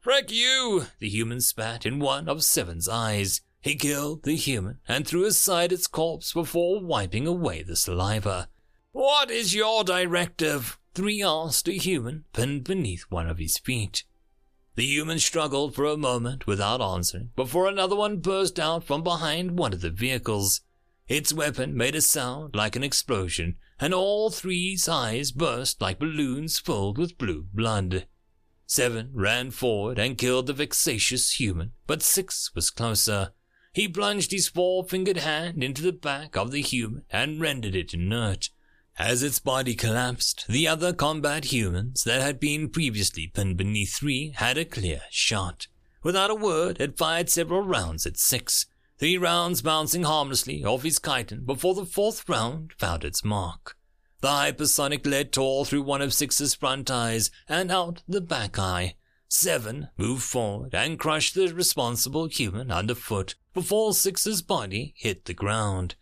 Frick 0.00 0.32
you! 0.32 0.86
The 0.98 1.08
human 1.08 1.40
spat 1.42 1.86
in 1.86 2.00
one 2.00 2.28
of 2.28 2.42
Seven's 2.42 2.88
eyes. 2.88 3.40
He 3.68 3.74
killed 3.74 4.22
the 4.22 4.34
human 4.34 4.78
and 4.88 5.06
threw 5.06 5.26
aside 5.26 5.72
its 5.72 5.86
corpse 5.86 6.32
before 6.32 6.80
wiping 6.82 7.26
away 7.26 7.62
the 7.62 7.76
saliva. 7.76 8.48
What 8.92 9.30
is 9.30 9.54
your 9.54 9.84
directive? 9.84 10.78
Three 10.94 11.22
asked 11.22 11.68
a 11.68 11.72
human 11.72 12.24
pinned 12.32 12.64
beneath 12.64 13.02
one 13.10 13.28
of 13.28 13.36
his 13.36 13.58
feet. 13.58 14.04
The 14.76 14.86
human 14.86 15.18
struggled 15.18 15.74
for 15.74 15.84
a 15.84 15.98
moment 15.98 16.46
without 16.46 16.80
answering 16.80 17.32
before 17.36 17.68
another 17.68 17.94
one 17.94 18.20
burst 18.20 18.58
out 18.58 18.84
from 18.84 19.02
behind 19.02 19.58
one 19.58 19.74
of 19.74 19.82
the 19.82 19.90
vehicles. 19.90 20.62
Its 21.06 21.34
weapon 21.34 21.76
made 21.76 21.94
a 21.94 22.00
sound 22.00 22.56
like 22.56 22.74
an 22.74 22.82
explosion, 22.82 23.58
and 23.78 23.92
all 23.92 24.30
three's 24.30 24.88
eyes 24.88 25.30
burst 25.30 25.82
like 25.82 25.98
balloons 25.98 26.58
filled 26.58 26.96
with 26.96 27.18
blue 27.18 27.46
blood. 27.52 28.06
Seven 28.66 29.10
ran 29.12 29.50
forward 29.50 29.98
and 29.98 30.16
killed 30.16 30.46
the 30.46 30.54
vexatious 30.54 31.32
human, 31.32 31.72
but 31.86 32.00
Six 32.00 32.54
was 32.54 32.70
closer. 32.70 33.32
He 33.78 33.86
plunged 33.86 34.32
his 34.32 34.48
four-fingered 34.48 35.18
hand 35.18 35.62
into 35.62 35.82
the 35.82 35.92
back 35.92 36.36
of 36.36 36.50
the 36.50 36.62
human 36.62 37.04
and 37.10 37.40
rendered 37.40 37.76
it 37.76 37.94
inert. 37.94 38.50
As 38.98 39.22
its 39.22 39.38
body 39.38 39.76
collapsed, 39.76 40.46
the 40.48 40.66
other 40.66 40.92
combat 40.92 41.52
humans 41.52 42.02
that 42.02 42.20
had 42.20 42.40
been 42.40 42.70
previously 42.70 43.28
pinned 43.28 43.56
beneath 43.56 43.94
three 43.94 44.32
had 44.34 44.58
a 44.58 44.64
clear 44.64 45.02
shot. 45.10 45.68
without 46.02 46.28
a 46.28 46.34
word, 46.34 46.78
had 46.78 46.98
fired 46.98 47.30
several 47.30 47.62
rounds 47.62 48.04
at 48.04 48.16
six, 48.16 48.66
three 48.98 49.16
rounds 49.16 49.62
bouncing 49.62 50.02
harmlessly 50.02 50.64
off 50.64 50.82
his 50.82 50.98
chitin 50.98 51.44
before 51.44 51.76
the 51.76 51.86
fourth 51.86 52.28
round 52.28 52.72
found 52.78 53.04
its 53.04 53.24
mark. 53.24 53.76
The 54.22 54.26
hypersonic 54.26 55.06
lead 55.06 55.30
tore 55.30 55.64
through 55.64 55.82
one 55.82 56.02
of 56.02 56.12
Six's 56.12 56.52
front 56.52 56.90
eyes 56.90 57.30
and 57.48 57.70
out 57.70 58.02
the 58.08 58.20
back 58.20 58.58
eye. 58.58 58.96
Seven 59.28 59.90
moved 59.96 60.24
forward 60.24 60.74
and 60.74 60.98
crushed 60.98 61.34
the 61.34 61.54
responsible 61.54 62.26
human 62.26 62.72
underfoot 62.72 63.36
before 63.58 63.92
Six's 63.92 64.40
body 64.40 64.94
hit 64.96 65.24
the 65.24 65.34
ground. 65.34 65.96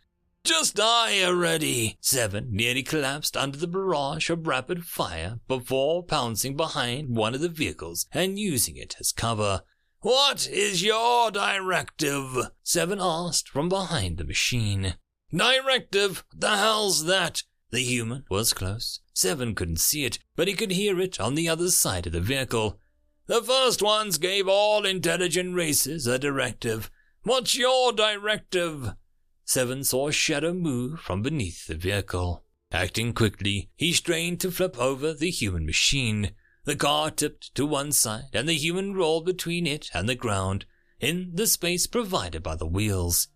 Just 0.45 0.75
die 0.75 1.23
already! 1.23 1.97
Seven 2.03 2.49
nearly 2.51 2.83
collapsed 2.83 3.35
under 3.35 3.57
the 3.57 3.67
barrage 3.67 4.29
of 4.29 4.47
rapid 4.47 4.85
fire 4.85 5.41
before 5.49 6.03
pouncing 6.03 6.55
behind 6.55 7.17
one 7.17 7.35
of 7.35 7.41
the 7.41 7.49
vehicles 7.49 8.09
and 8.13 8.39
using 8.39 8.77
it 8.77 8.95
as 9.01 9.11
cover. 9.11 9.63
What 10.01 10.47
is 10.47 10.85
your 10.85 11.31
directive? 11.31 12.51
Seven 12.63 12.99
asked 13.01 13.49
from 13.49 13.71
behind 13.71 14.19
the 14.19 14.25
machine. 14.25 14.97
Directive? 15.35 16.27
The 16.35 16.59
hell's 16.59 17.07
that? 17.07 17.43
The 17.71 17.81
human 17.81 18.25
was 18.29 18.53
close. 18.53 19.01
Seven 19.15 19.55
couldn't 19.55 19.81
see 19.81 20.05
it, 20.05 20.19
but 20.37 20.47
he 20.47 20.53
could 20.53 20.73
hear 20.73 21.01
it 21.01 21.19
on 21.19 21.37
the 21.37 21.49
other 21.49 21.71
side 21.71 22.07
of 22.07 22.13
the 22.13 22.21
vehicle. 22.21 22.81
The 23.29 23.41
first 23.41 23.81
ones 23.81 24.19
gave 24.19 24.47
all 24.47 24.85
intelligent 24.85 25.55
races 25.55 26.07
a 26.07 26.19
directive. 26.19 26.91
What's 27.27 27.59
your 27.59 27.93
directive? 27.93 28.93
Seven 29.45 29.83
saw 29.83 30.07
a 30.07 30.13
shadow 30.13 30.53
move 30.53 31.01
from 31.01 31.23
beneath 31.23 31.67
the 31.67 31.75
vehicle. 31.75 32.45
Acting 32.71 33.15
quickly, 33.15 33.69
he 33.75 33.93
strained 33.93 34.39
to 34.43 34.53
flip 34.53 34.79
over 34.79 35.13
the 35.13 35.31
human 35.31 35.67
machine. 35.67 36.37
The 36.67 36.77
car 36.77 37.11
tipped 37.11 37.53
to 37.57 37.67
one 37.67 37.91
side, 37.91 38.29
and 38.33 38.49
the 38.49 38.55
human 38.55 38.95
rolled 38.95 39.27
between 39.27 39.67
it 39.67 39.91
and 39.93 40.09
the 40.09 40.15
ground, 40.15 40.67
in 41.01 41.33
the 41.35 41.49
space 41.49 41.89
provided 41.89 42.45
by 42.45 42.55
the 42.55 42.65
wheels. 42.65 43.27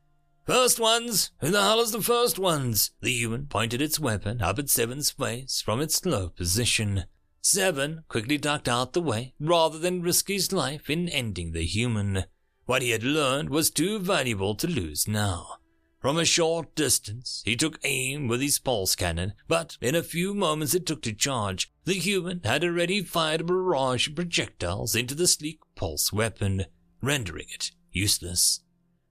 First 0.47 0.78
ones? 0.78 1.32
Who 1.40 1.50
the 1.50 1.61
hell 1.61 1.80
is 1.80 1.90
the 1.90 2.00
first 2.00 2.38
ones? 2.38 2.92
The 3.00 3.11
human 3.11 3.47
pointed 3.47 3.82
its 3.82 3.99
weapon 3.99 4.40
up 4.40 4.61
at 4.61 4.70
Seven's 4.70 5.11
face 5.11 5.61
from 5.61 5.80
its 5.80 6.06
low 6.06 6.28
position. 6.28 7.06
Seven 7.42 8.04
quickly 8.06 8.38
ducked 8.38 8.68
out 8.68 8.92
the 8.92 9.02
way, 9.02 9.35
rather 9.40 9.80
than 9.80 10.00
risk 10.00 10.28
his 10.28 10.52
life 10.52 10.88
in 10.88 11.09
ending 11.09 11.50
the 11.50 11.64
human. 11.64 12.26
What 12.71 12.83
he 12.83 12.91
had 12.91 13.03
learned 13.03 13.50
was 13.50 13.69
too 13.69 13.99
valuable 13.99 14.55
to 14.55 14.69
lose 14.69 15.09
now. 15.09 15.57
From 15.99 16.17
a 16.17 16.25
short 16.25 16.77
distance, 16.77 17.43
he 17.45 17.57
took 17.57 17.81
aim 17.83 18.29
with 18.29 18.41
his 18.41 18.61
pulse 18.61 18.95
cannon, 18.95 19.33
but 19.49 19.77
in 19.81 19.97
a 19.97 20.05
few 20.05 20.35
moments 20.35 20.73
it 20.73 20.87
took 20.87 21.03
to 21.03 21.12
charge, 21.12 21.73
the 21.85 21.95
human 21.95 22.43
had 22.45 22.62
already 22.62 23.03
fired 23.03 23.41
a 23.41 23.45
barrage 23.45 24.07
of 24.07 24.15
projectiles 24.15 24.95
into 24.95 25.17
the 25.17 25.27
sleek 25.27 25.59
pulse 25.75 26.12
weapon, 26.12 26.67
rendering 27.03 27.49
it 27.53 27.73
useless. 27.91 28.61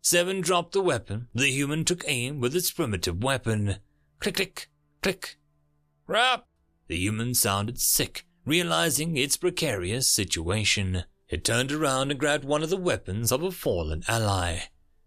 Seven 0.01 0.39
dropped 0.39 0.71
the 0.71 0.79
weapon. 0.79 1.27
The 1.35 1.51
human 1.51 1.83
took 1.83 2.05
aim 2.07 2.39
with 2.39 2.55
its 2.55 2.71
primitive 2.71 3.21
weapon. 3.21 3.75
Click, 4.21 4.35
click, 4.35 4.69
click. 5.03 5.37
Rap! 6.07 6.45
The 6.87 6.95
human 6.95 7.33
sounded 7.33 7.81
sick, 7.81 8.25
realizing 8.45 9.17
its 9.17 9.35
precarious 9.35 10.09
situation. 10.09 11.03
It 11.29 11.45
turned 11.45 11.71
around 11.71 12.09
and 12.09 12.19
grabbed 12.19 12.43
one 12.43 12.63
of 12.63 12.71
the 12.71 12.77
weapons 12.77 13.31
of 13.31 13.43
a 13.43 13.51
fallen 13.51 14.03
ally. 14.07 14.61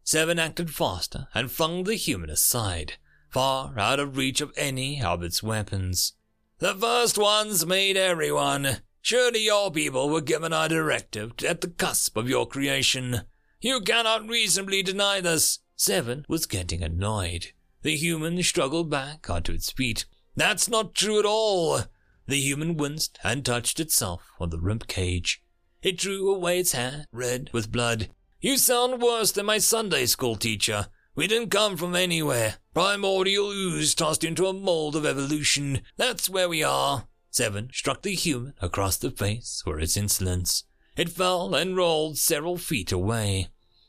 Seven 0.04 0.38
acted 0.38 0.72
faster 0.72 1.26
and 1.34 1.50
flung 1.50 1.84
the 1.84 1.96
human 1.96 2.30
aside, 2.30 2.94
far 3.28 3.78
out 3.78 3.98
of 3.98 4.16
reach 4.16 4.40
of 4.40 4.52
any 4.56 5.02
of 5.02 5.22
its 5.22 5.42
weapons. 5.42 6.12
The 6.58 6.74
first 6.74 7.18
ones 7.18 7.66
made 7.66 7.96
everyone. 7.96 8.78
Surely 9.00 9.40
your 9.40 9.72
people 9.72 10.08
were 10.08 10.20
given 10.20 10.52
a 10.52 10.68
directive 10.68 11.32
at 11.46 11.60
the 11.60 11.68
cusp 11.70 12.16
of 12.16 12.28
your 12.28 12.46
creation. 12.46 13.22
You 13.60 13.80
cannot 13.80 14.28
reasonably 14.28 14.82
deny 14.84 15.20
this. 15.20 15.58
Seven 15.74 16.24
was 16.28 16.46
getting 16.46 16.84
annoyed. 16.84 17.48
The 17.82 17.96
human 17.96 18.40
struggled 18.44 18.88
back 18.88 19.28
onto 19.28 19.52
its 19.52 19.72
feet. 19.72 20.04
That's 20.36 20.68
not 20.68 20.94
true 20.94 21.18
at 21.18 21.24
all. 21.24 21.80
The 22.28 22.40
human 22.40 22.76
winced 22.76 23.18
and 23.24 23.44
touched 23.44 23.80
itself 23.80 24.30
on 24.38 24.50
the 24.50 24.60
rib 24.60 24.86
cage. 24.86 25.41
It 25.82 25.98
drew 25.98 26.32
away 26.32 26.60
its 26.60 26.72
hand, 26.72 27.06
red 27.12 27.50
with 27.52 27.72
blood. 27.72 28.08
You 28.40 28.56
sound 28.56 29.02
worse 29.02 29.32
than 29.32 29.46
my 29.46 29.58
Sunday 29.58 30.06
school 30.06 30.36
teacher. 30.36 30.86
We 31.14 31.26
didn't 31.26 31.50
come 31.50 31.76
from 31.76 31.94
anywhere. 31.94 32.56
Primordial 32.72 33.50
ooze 33.50 33.94
tossed 33.94 34.24
into 34.24 34.46
a 34.46 34.52
mold 34.52 34.96
of 34.96 35.04
evolution. 35.04 35.82
That's 35.96 36.30
where 36.30 36.48
we 36.48 36.62
are. 36.62 37.06
Seven 37.30 37.70
struck 37.72 38.02
the 38.02 38.14
human 38.14 38.54
across 38.62 38.96
the 38.96 39.10
face 39.10 39.60
for 39.64 39.80
its 39.80 39.96
insolence. 39.96 40.64
It 40.96 41.08
fell 41.08 41.54
and 41.54 41.76
rolled 41.76 42.16
several 42.18 42.58
feet 42.58 42.92
away. 42.92 43.48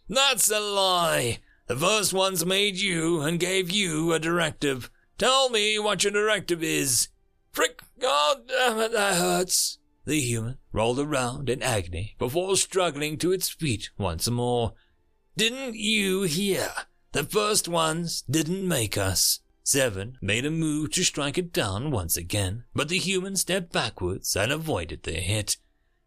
That's 0.10 0.49
a 0.49 0.60
lie. 0.60 1.39
The 1.67 1.77
first 1.77 2.13
ones 2.13 2.45
made 2.45 2.77
you 2.77 3.21
and 3.21 3.39
gave 3.39 3.71
you 3.71 4.13
a 4.13 4.19
directive. 4.19 4.89
Tell 5.17 5.49
me 5.49 5.79
what 5.79 6.03
your 6.03 6.12
directive 6.12 6.63
is. 6.63 7.10
Frick! 7.51 7.82
God 7.99 8.47
damn 8.47 8.79
it, 8.79 8.91
that 8.93 9.15
hurts. 9.15 9.77
The 10.05 10.19
human 10.19 10.57
rolled 10.71 10.99
around 10.99 11.49
in 11.49 11.61
agony 11.61 12.15
before 12.19 12.57
struggling 12.57 13.17
to 13.19 13.31
its 13.31 13.49
feet 13.49 13.89
once 13.97 14.29
more. 14.29 14.73
Didn't 15.37 15.75
you 15.75 16.23
hear? 16.23 16.71
The 17.13 17.23
first 17.23 17.67
ones 17.67 18.23
didn't 18.29 18.67
make 18.67 18.97
us. 18.97 19.39
Seven 19.63 20.17
made 20.21 20.45
a 20.45 20.51
move 20.51 20.91
to 20.91 21.03
strike 21.03 21.37
it 21.37 21.53
down 21.53 21.89
once 21.89 22.17
again, 22.17 22.65
but 22.75 22.89
the 22.89 22.97
human 22.97 23.37
stepped 23.37 23.71
backwards 23.71 24.35
and 24.35 24.51
avoided 24.51 25.03
the 25.03 25.13
hit. 25.13 25.55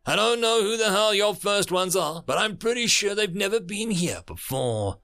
I 0.04 0.14
don't 0.14 0.40
know 0.40 0.62
who 0.62 0.76
the 0.76 0.90
hell 0.90 1.14
your 1.14 1.34
first 1.34 1.72
ones 1.72 1.96
are, 1.96 2.22
but 2.24 2.36
I'm 2.38 2.58
pretty 2.58 2.86
sure 2.86 3.14
they've 3.14 3.34
never 3.34 3.58
been 3.58 3.90
here 3.90 4.22
before. 4.26 4.98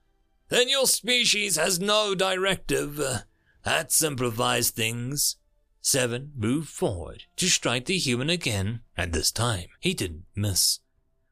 Then 0.48 0.68
your 0.68 0.86
species 0.86 1.56
has 1.56 1.80
no 1.80 2.14
directive. 2.14 3.00
Uh, 3.00 3.20
that 3.64 3.90
simplifies 3.90 4.70
things. 4.70 5.36
Seven 5.84 6.32
moved 6.36 6.68
forward 6.68 7.24
to 7.36 7.48
strike 7.48 7.86
the 7.86 7.98
human 7.98 8.30
again, 8.30 8.82
and 8.96 9.12
this 9.12 9.32
time 9.32 9.66
he 9.80 9.94
didn't 9.94 10.26
miss. 10.34 10.78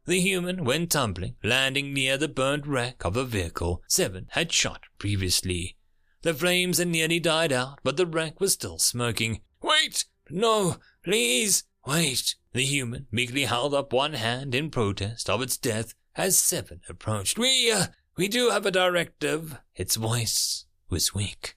The 0.07 0.21
human 0.21 0.65
went 0.65 0.91
tumbling, 0.91 1.37
landing 1.45 1.95
near 1.95 2.19
the 2.19 2.27
burnt 2.27 2.67
wreck 2.67 3.05
of 3.05 3.17
a 3.17 3.25
vehicle 3.25 3.83
Seven 3.87 4.27
had 4.31 4.53
shot 4.53 4.83
previously. 4.99 5.77
The 6.23 6.35
flames 6.35 6.79
had 6.79 6.89
nearly 6.89 7.21
died 7.21 7.53
out, 7.53 7.79
but 7.85 7.97
the 7.97 8.07
wreck 8.07 8.41
was 8.41 8.53
still 8.53 8.79
smoking. 8.79 9.41
Wait! 9.63 10.05
No! 10.29 10.79
Please! 11.05 11.63
Wait! 11.87 12.35
The 12.53 12.65
human 12.65 13.07
meekly 13.13 13.45
held 13.45 13.73
up 13.73 13.93
one 13.93 14.15
hand 14.15 14.53
in 14.53 14.71
protest 14.71 15.31
of 15.31 15.43
its 15.43 15.57
death 15.57 15.95
as 16.17 16.37
Seven 16.37 16.81
approached. 16.89 17.39
We, 17.39 17.71
uh, 17.71 17.87
we 18.17 18.27
do 18.27 18.51
have 18.51 18.67
a 18.67 18.73
directive. 18.73 19.61
Its 19.77 19.95
voice 19.95 20.67
was 20.89 21.15
weak. 21.15 21.57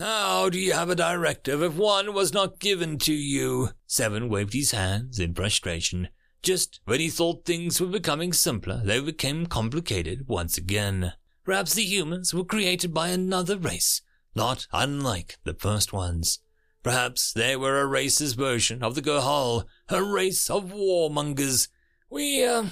How 0.00 0.48
do 0.48 0.58
you 0.58 0.72
have 0.72 0.88
a 0.88 0.94
directive 0.94 1.62
if 1.62 1.74
one 1.74 2.14
was 2.14 2.32
not 2.32 2.58
given 2.58 2.96
to 3.00 3.12
you? 3.12 3.72
Seven 3.86 4.30
waved 4.30 4.54
his 4.54 4.70
hands 4.70 5.20
in 5.20 5.34
frustration. 5.34 6.08
Just 6.42 6.80
when 6.86 7.00
he 7.00 7.10
thought 7.10 7.44
things 7.44 7.82
were 7.82 7.86
becoming 7.86 8.32
simpler, 8.32 8.80
they 8.82 8.98
became 9.02 9.44
complicated 9.44 10.26
once 10.26 10.56
again. 10.56 11.12
Perhaps 11.44 11.74
the 11.74 11.84
humans 11.84 12.32
were 12.32 12.46
created 12.46 12.94
by 12.94 13.08
another 13.08 13.58
race, 13.58 14.00
not 14.34 14.66
unlike 14.72 15.36
the 15.44 15.52
first 15.52 15.92
ones. 15.92 16.38
Perhaps 16.82 17.34
they 17.34 17.54
were 17.54 17.78
a 17.78 17.86
race's 17.86 18.32
version 18.32 18.82
of 18.82 18.94
the 18.94 19.02
Gohal, 19.02 19.66
a 19.90 20.02
race 20.02 20.48
of 20.48 20.72
warmongers. 20.72 21.68
We, 22.08 22.42
uh, 22.42 22.68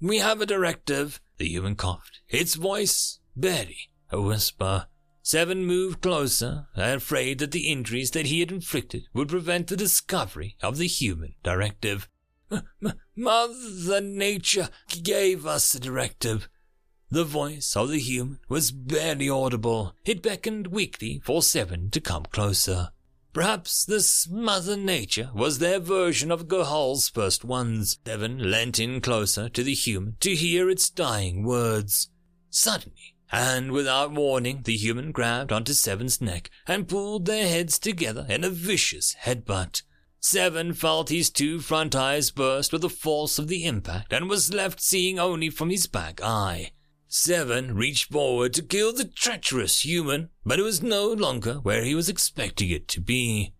we 0.00 0.18
have 0.18 0.40
a 0.40 0.46
directive, 0.46 1.20
the 1.36 1.48
human 1.48 1.74
coughed, 1.74 2.20
its 2.28 2.54
voice 2.54 3.18
barely 3.34 3.90
a 4.12 4.20
whisper. 4.20 4.86
Seven 5.30 5.64
moved 5.64 6.02
closer, 6.02 6.66
afraid 6.74 7.38
that 7.38 7.52
the 7.52 7.70
injuries 7.70 8.10
that 8.10 8.26
he 8.26 8.40
had 8.40 8.50
inflicted 8.50 9.04
would 9.14 9.28
prevent 9.28 9.68
the 9.68 9.76
discovery 9.76 10.56
of 10.60 10.76
the 10.76 10.88
human 10.88 11.36
directive. 11.44 12.08
Mother 13.14 14.00
Nature 14.00 14.70
gave 15.04 15.46
us 15.46 15.72
a 15.72 15.78
directive. 15.78 16.48
The 17.10 17.22
voice 17.22 17.76
of 17.76 17.90
the 17.90 18.00
human 18.00 18.40
was 18.48 18.72
barely 18.72 19.28
audible. 19.28 19.94
It 20.04 20.20
beckoned 20.20 20.66
weakly 20.66 21.20
for 21.22 21.42
Seven 21.42 21.90
to 21.90 22.00
come 22.00 22.24
closer. 22.24 22.88
Perhaps 23.32 23.84
this 23.84 24.28
Mother 24.28 24.76
Nature 24.76 25.30
was 25.32 25.60
their 25.60 25.78
version 25.78 26.32
of 26.32 26.48
Gohal's 26.48 27.08
first 27.08 27.44
ones. 27.44 28.00
Seven 28.04 28.50
leant 28.50 28.80
in 28.80 29.00
closer 29.00 29.48
to 29.50 29.62
the 29.62 29.74
human 29.74 30.16
to 30.18 30.34
hear 30.34 30.68
its 30.68 30.90
dying 30.90 31.44
words. 31.44 32.10
Suddenly, 32.50 33.14
and 33.32 33.72
without 33.72 34.12
warning, 34.12 34.62
the 34.64 34.76
human 34.76 35.12
grabbed 35.12 35.52
onto 35.52 35.72
Seven's 35.72 36.20
neck 36.20 36.50
and 36.66 36.88
pulled 36.88 37.26
their 37.26 37.48
heads 37.48 37.78
together 37.78 38.26
in 38.28 38.44
a 38.44 38.50
vicious 38.50 39.14
headbutt. 39.24 39.82
Seven 40.20 40.74
felt 40.74 41.08
his 41.08 41.30
two 41.30 41.60
front 41.60 41.94
eyes 41.94 42.30
burst 42.30 42.72
with 42.72 42.82
the 42.82 42.90
force 42.90 43.38
of 43.38 43.48
the 43.48 43.64
impact 43.64 44.12
and 44.12 44.28
was 44.28 44.52
left 44.52 44.80
seeing 44.80 45.18
only 45.18 45.48
from 45.48 45.70
his 45.70 45.86
back 45.86 46.20
eye. 46.22 46.72
Seven 47.08 47.74
reached 47.74 48.12
forward 48.12 48.52
to 48.54 48.62
kill 48.62 48.92
the 48.92 49.04
treacherous 49.04 49.84
human, 49.84 50.28
but 50.44 50.58
it 50.58 50.62
was 50.62 50.82
no 50.82 51.08
longer 51.12 51.54
where 51.54 51.82
he 51.84 51.94
was 51.94 52.08
expecting 52.08 52.70
it 52.70 52.86
to 52.88 53.00
be. 53.00 53.54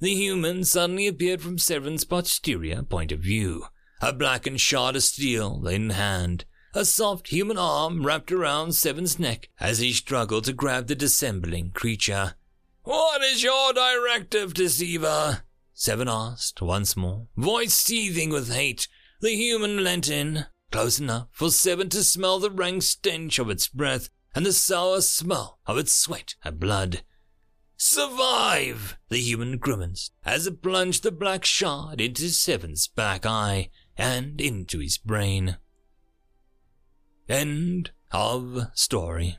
The 0.00 0.14
human 0.14 0.64
suddenly 0.64 1.06
appeared 1.06 1.40
from 1.40 1.58
Seven's 1.58 2.04
posterior 2.04 2.82
point 2.82 3.12
of 3.12 3.20
view, 3.20 3.64
a 4.00 4.12
blackened 4.12 4.60
shard 4.60 4.96
of 4.96 5.02
steel 5.02 5.66
in 5.68 5.90
hand, 5.90 6.44
a 6.74 6.84
soft 6.84 7.28
human 7.28 7.58
arm 7.58 8.04
wrapped 8.04 8.30
around 8.30 8.72
Seven's 8.72 9.18
neck 9.18 9.48
as 9.58 9.78
he 9.78 9.92
struggled 9.92 10.44
to 10.44 10.52
grab 10.52 10.86
the 10.86 10.94
dissembling 10.94 11.70
creature. 11.70 12.34
What 12.82 13.22
is 13.22 13.42
your 13.42 13.72
directive, 13.72 14.54
deceiver? 14.54 15.42
Seven 15.74 16.08
asked 16.08 16.62
once 16.62 16.96
more, 16.96 17.28
voice 17.36 17.74
seething 17.74 18.30
with 18.30 18.52
hate. 18.52 18.88
The 19.20 19.34
human 19.34 19.82
leant 19.82 20.08
in, 20.08 20.46
close 20.70 20.98
enough 20.98 21.28
for 21.30 21.50
Seven 21.50 21.88
to 21.90 22.04
smell 22.04 22.38
the 22.38 22.50
rank 22.50 22.82
stench 22.82 23.38
of 23.38 23.50
its 23.50 23.68
breath 23.68 24.08
and 24.34 24.46
the 24.46 24.52
sour 24.52 25.00
smell 25.00 25.58
of 25.66 25.76
its 25.78 25.92
sweat 25.92 26.36
and 26.44 26.60
blood. 26.60 27.02
Survive! 27.76 28.98
The 29.08 29.18
human 29.18 29.56
grimaced 29.56 30.12
as 30.24 30.46
it 30.46 30.62
plunged 30.62 31.02
the 31.02 31.10
black 31.10 31.44
shard 31.44 32.00
into 32.00 32.28
Seven's 32.28 32.86
back 32.86 33.24
eye 33.24 33.70
and 33.96 34.40
into 34.40 34.78
his 34.78 34.98
brain. 34.98 35.56
End 37.30 37.92
of 38.10 38.66
story. 38.74 39.38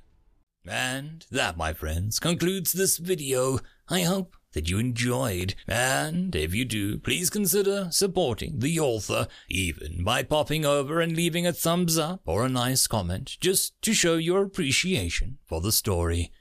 And 0.66 1.26
that, 1.30 1.58
my 1.58 1.74
friends, 1.74 2.20
concludes 2.20 2.72
this 2.72 2.98
video. 2.98 3.60
I 3.90 4.04
hope 4.04 4.38
that 4.54 4.70
you 4.70 4.80
enjoyed, 4.80 5.56
and 5.68 6.34
if 6.34 6.56
you 6.56 6.64
do, 6.64 7.00
please 7.00 7.30
consider 7.30 7.90
supporting 7.92 8.60
the 8.60 8.80
author, 8.80 9.28
even 9.50 10.06
by 10.06 10.24
popping 10.24 10.66
over 10.66 11.02
and 11.02 11.18
leaving 11.18 11.46
a 11.46 11.52
thumbs 11.52 11.98
up 11.98 12.22
or 12.26 12.46
a 12.46 12.50
nice 12.50 12.88
comment, 12.88 13.36
just 13.42 13.82
to 13.82 13.94
show 13.94 14.16
your 14.16 14.44
appreciation 14.44 15.40
for 15.46 15.60
the 15.60 15.74
story. 15.74 16.32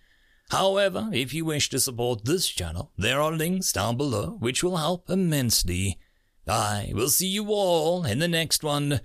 However, 0.50 1.10
if 1.12 1.34
you 1.34 1.44
wish 1.44 1.68
to 1.70 1.80
support 1.80 2.24
this 2.24 2.46
channel, 2.46 2.92
there 2.96 3.20
are 3.20 3.32
links 3.32 3.72
down 3.72 3.96
below 3.96 4.36
which 4.38 4.62
will 4.62 4.76
help 4.76 5.10
immensely. 5.10 5.98
I 6.46 6.92
will 6.94 7.10
see 7.10 7.26
you 7.26 7.48
all 7.48 8.04
in 8.04 8.20
the 8.20 8.28
next 8.28 8.62
one, 8.62 9.00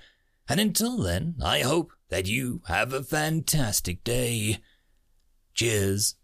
and 0.48 0.60
until 0.60 1.00
then, 1.00 1.38
I 1.44 1.62
hope 1.62 1.92
that 2.10 2.28
you 2.28 2.62
have 2.68 2.94
a 2.94 3.04
fantastic 3.04 4.04
day. 4.04 4.60
Cheers. 5.54 6.15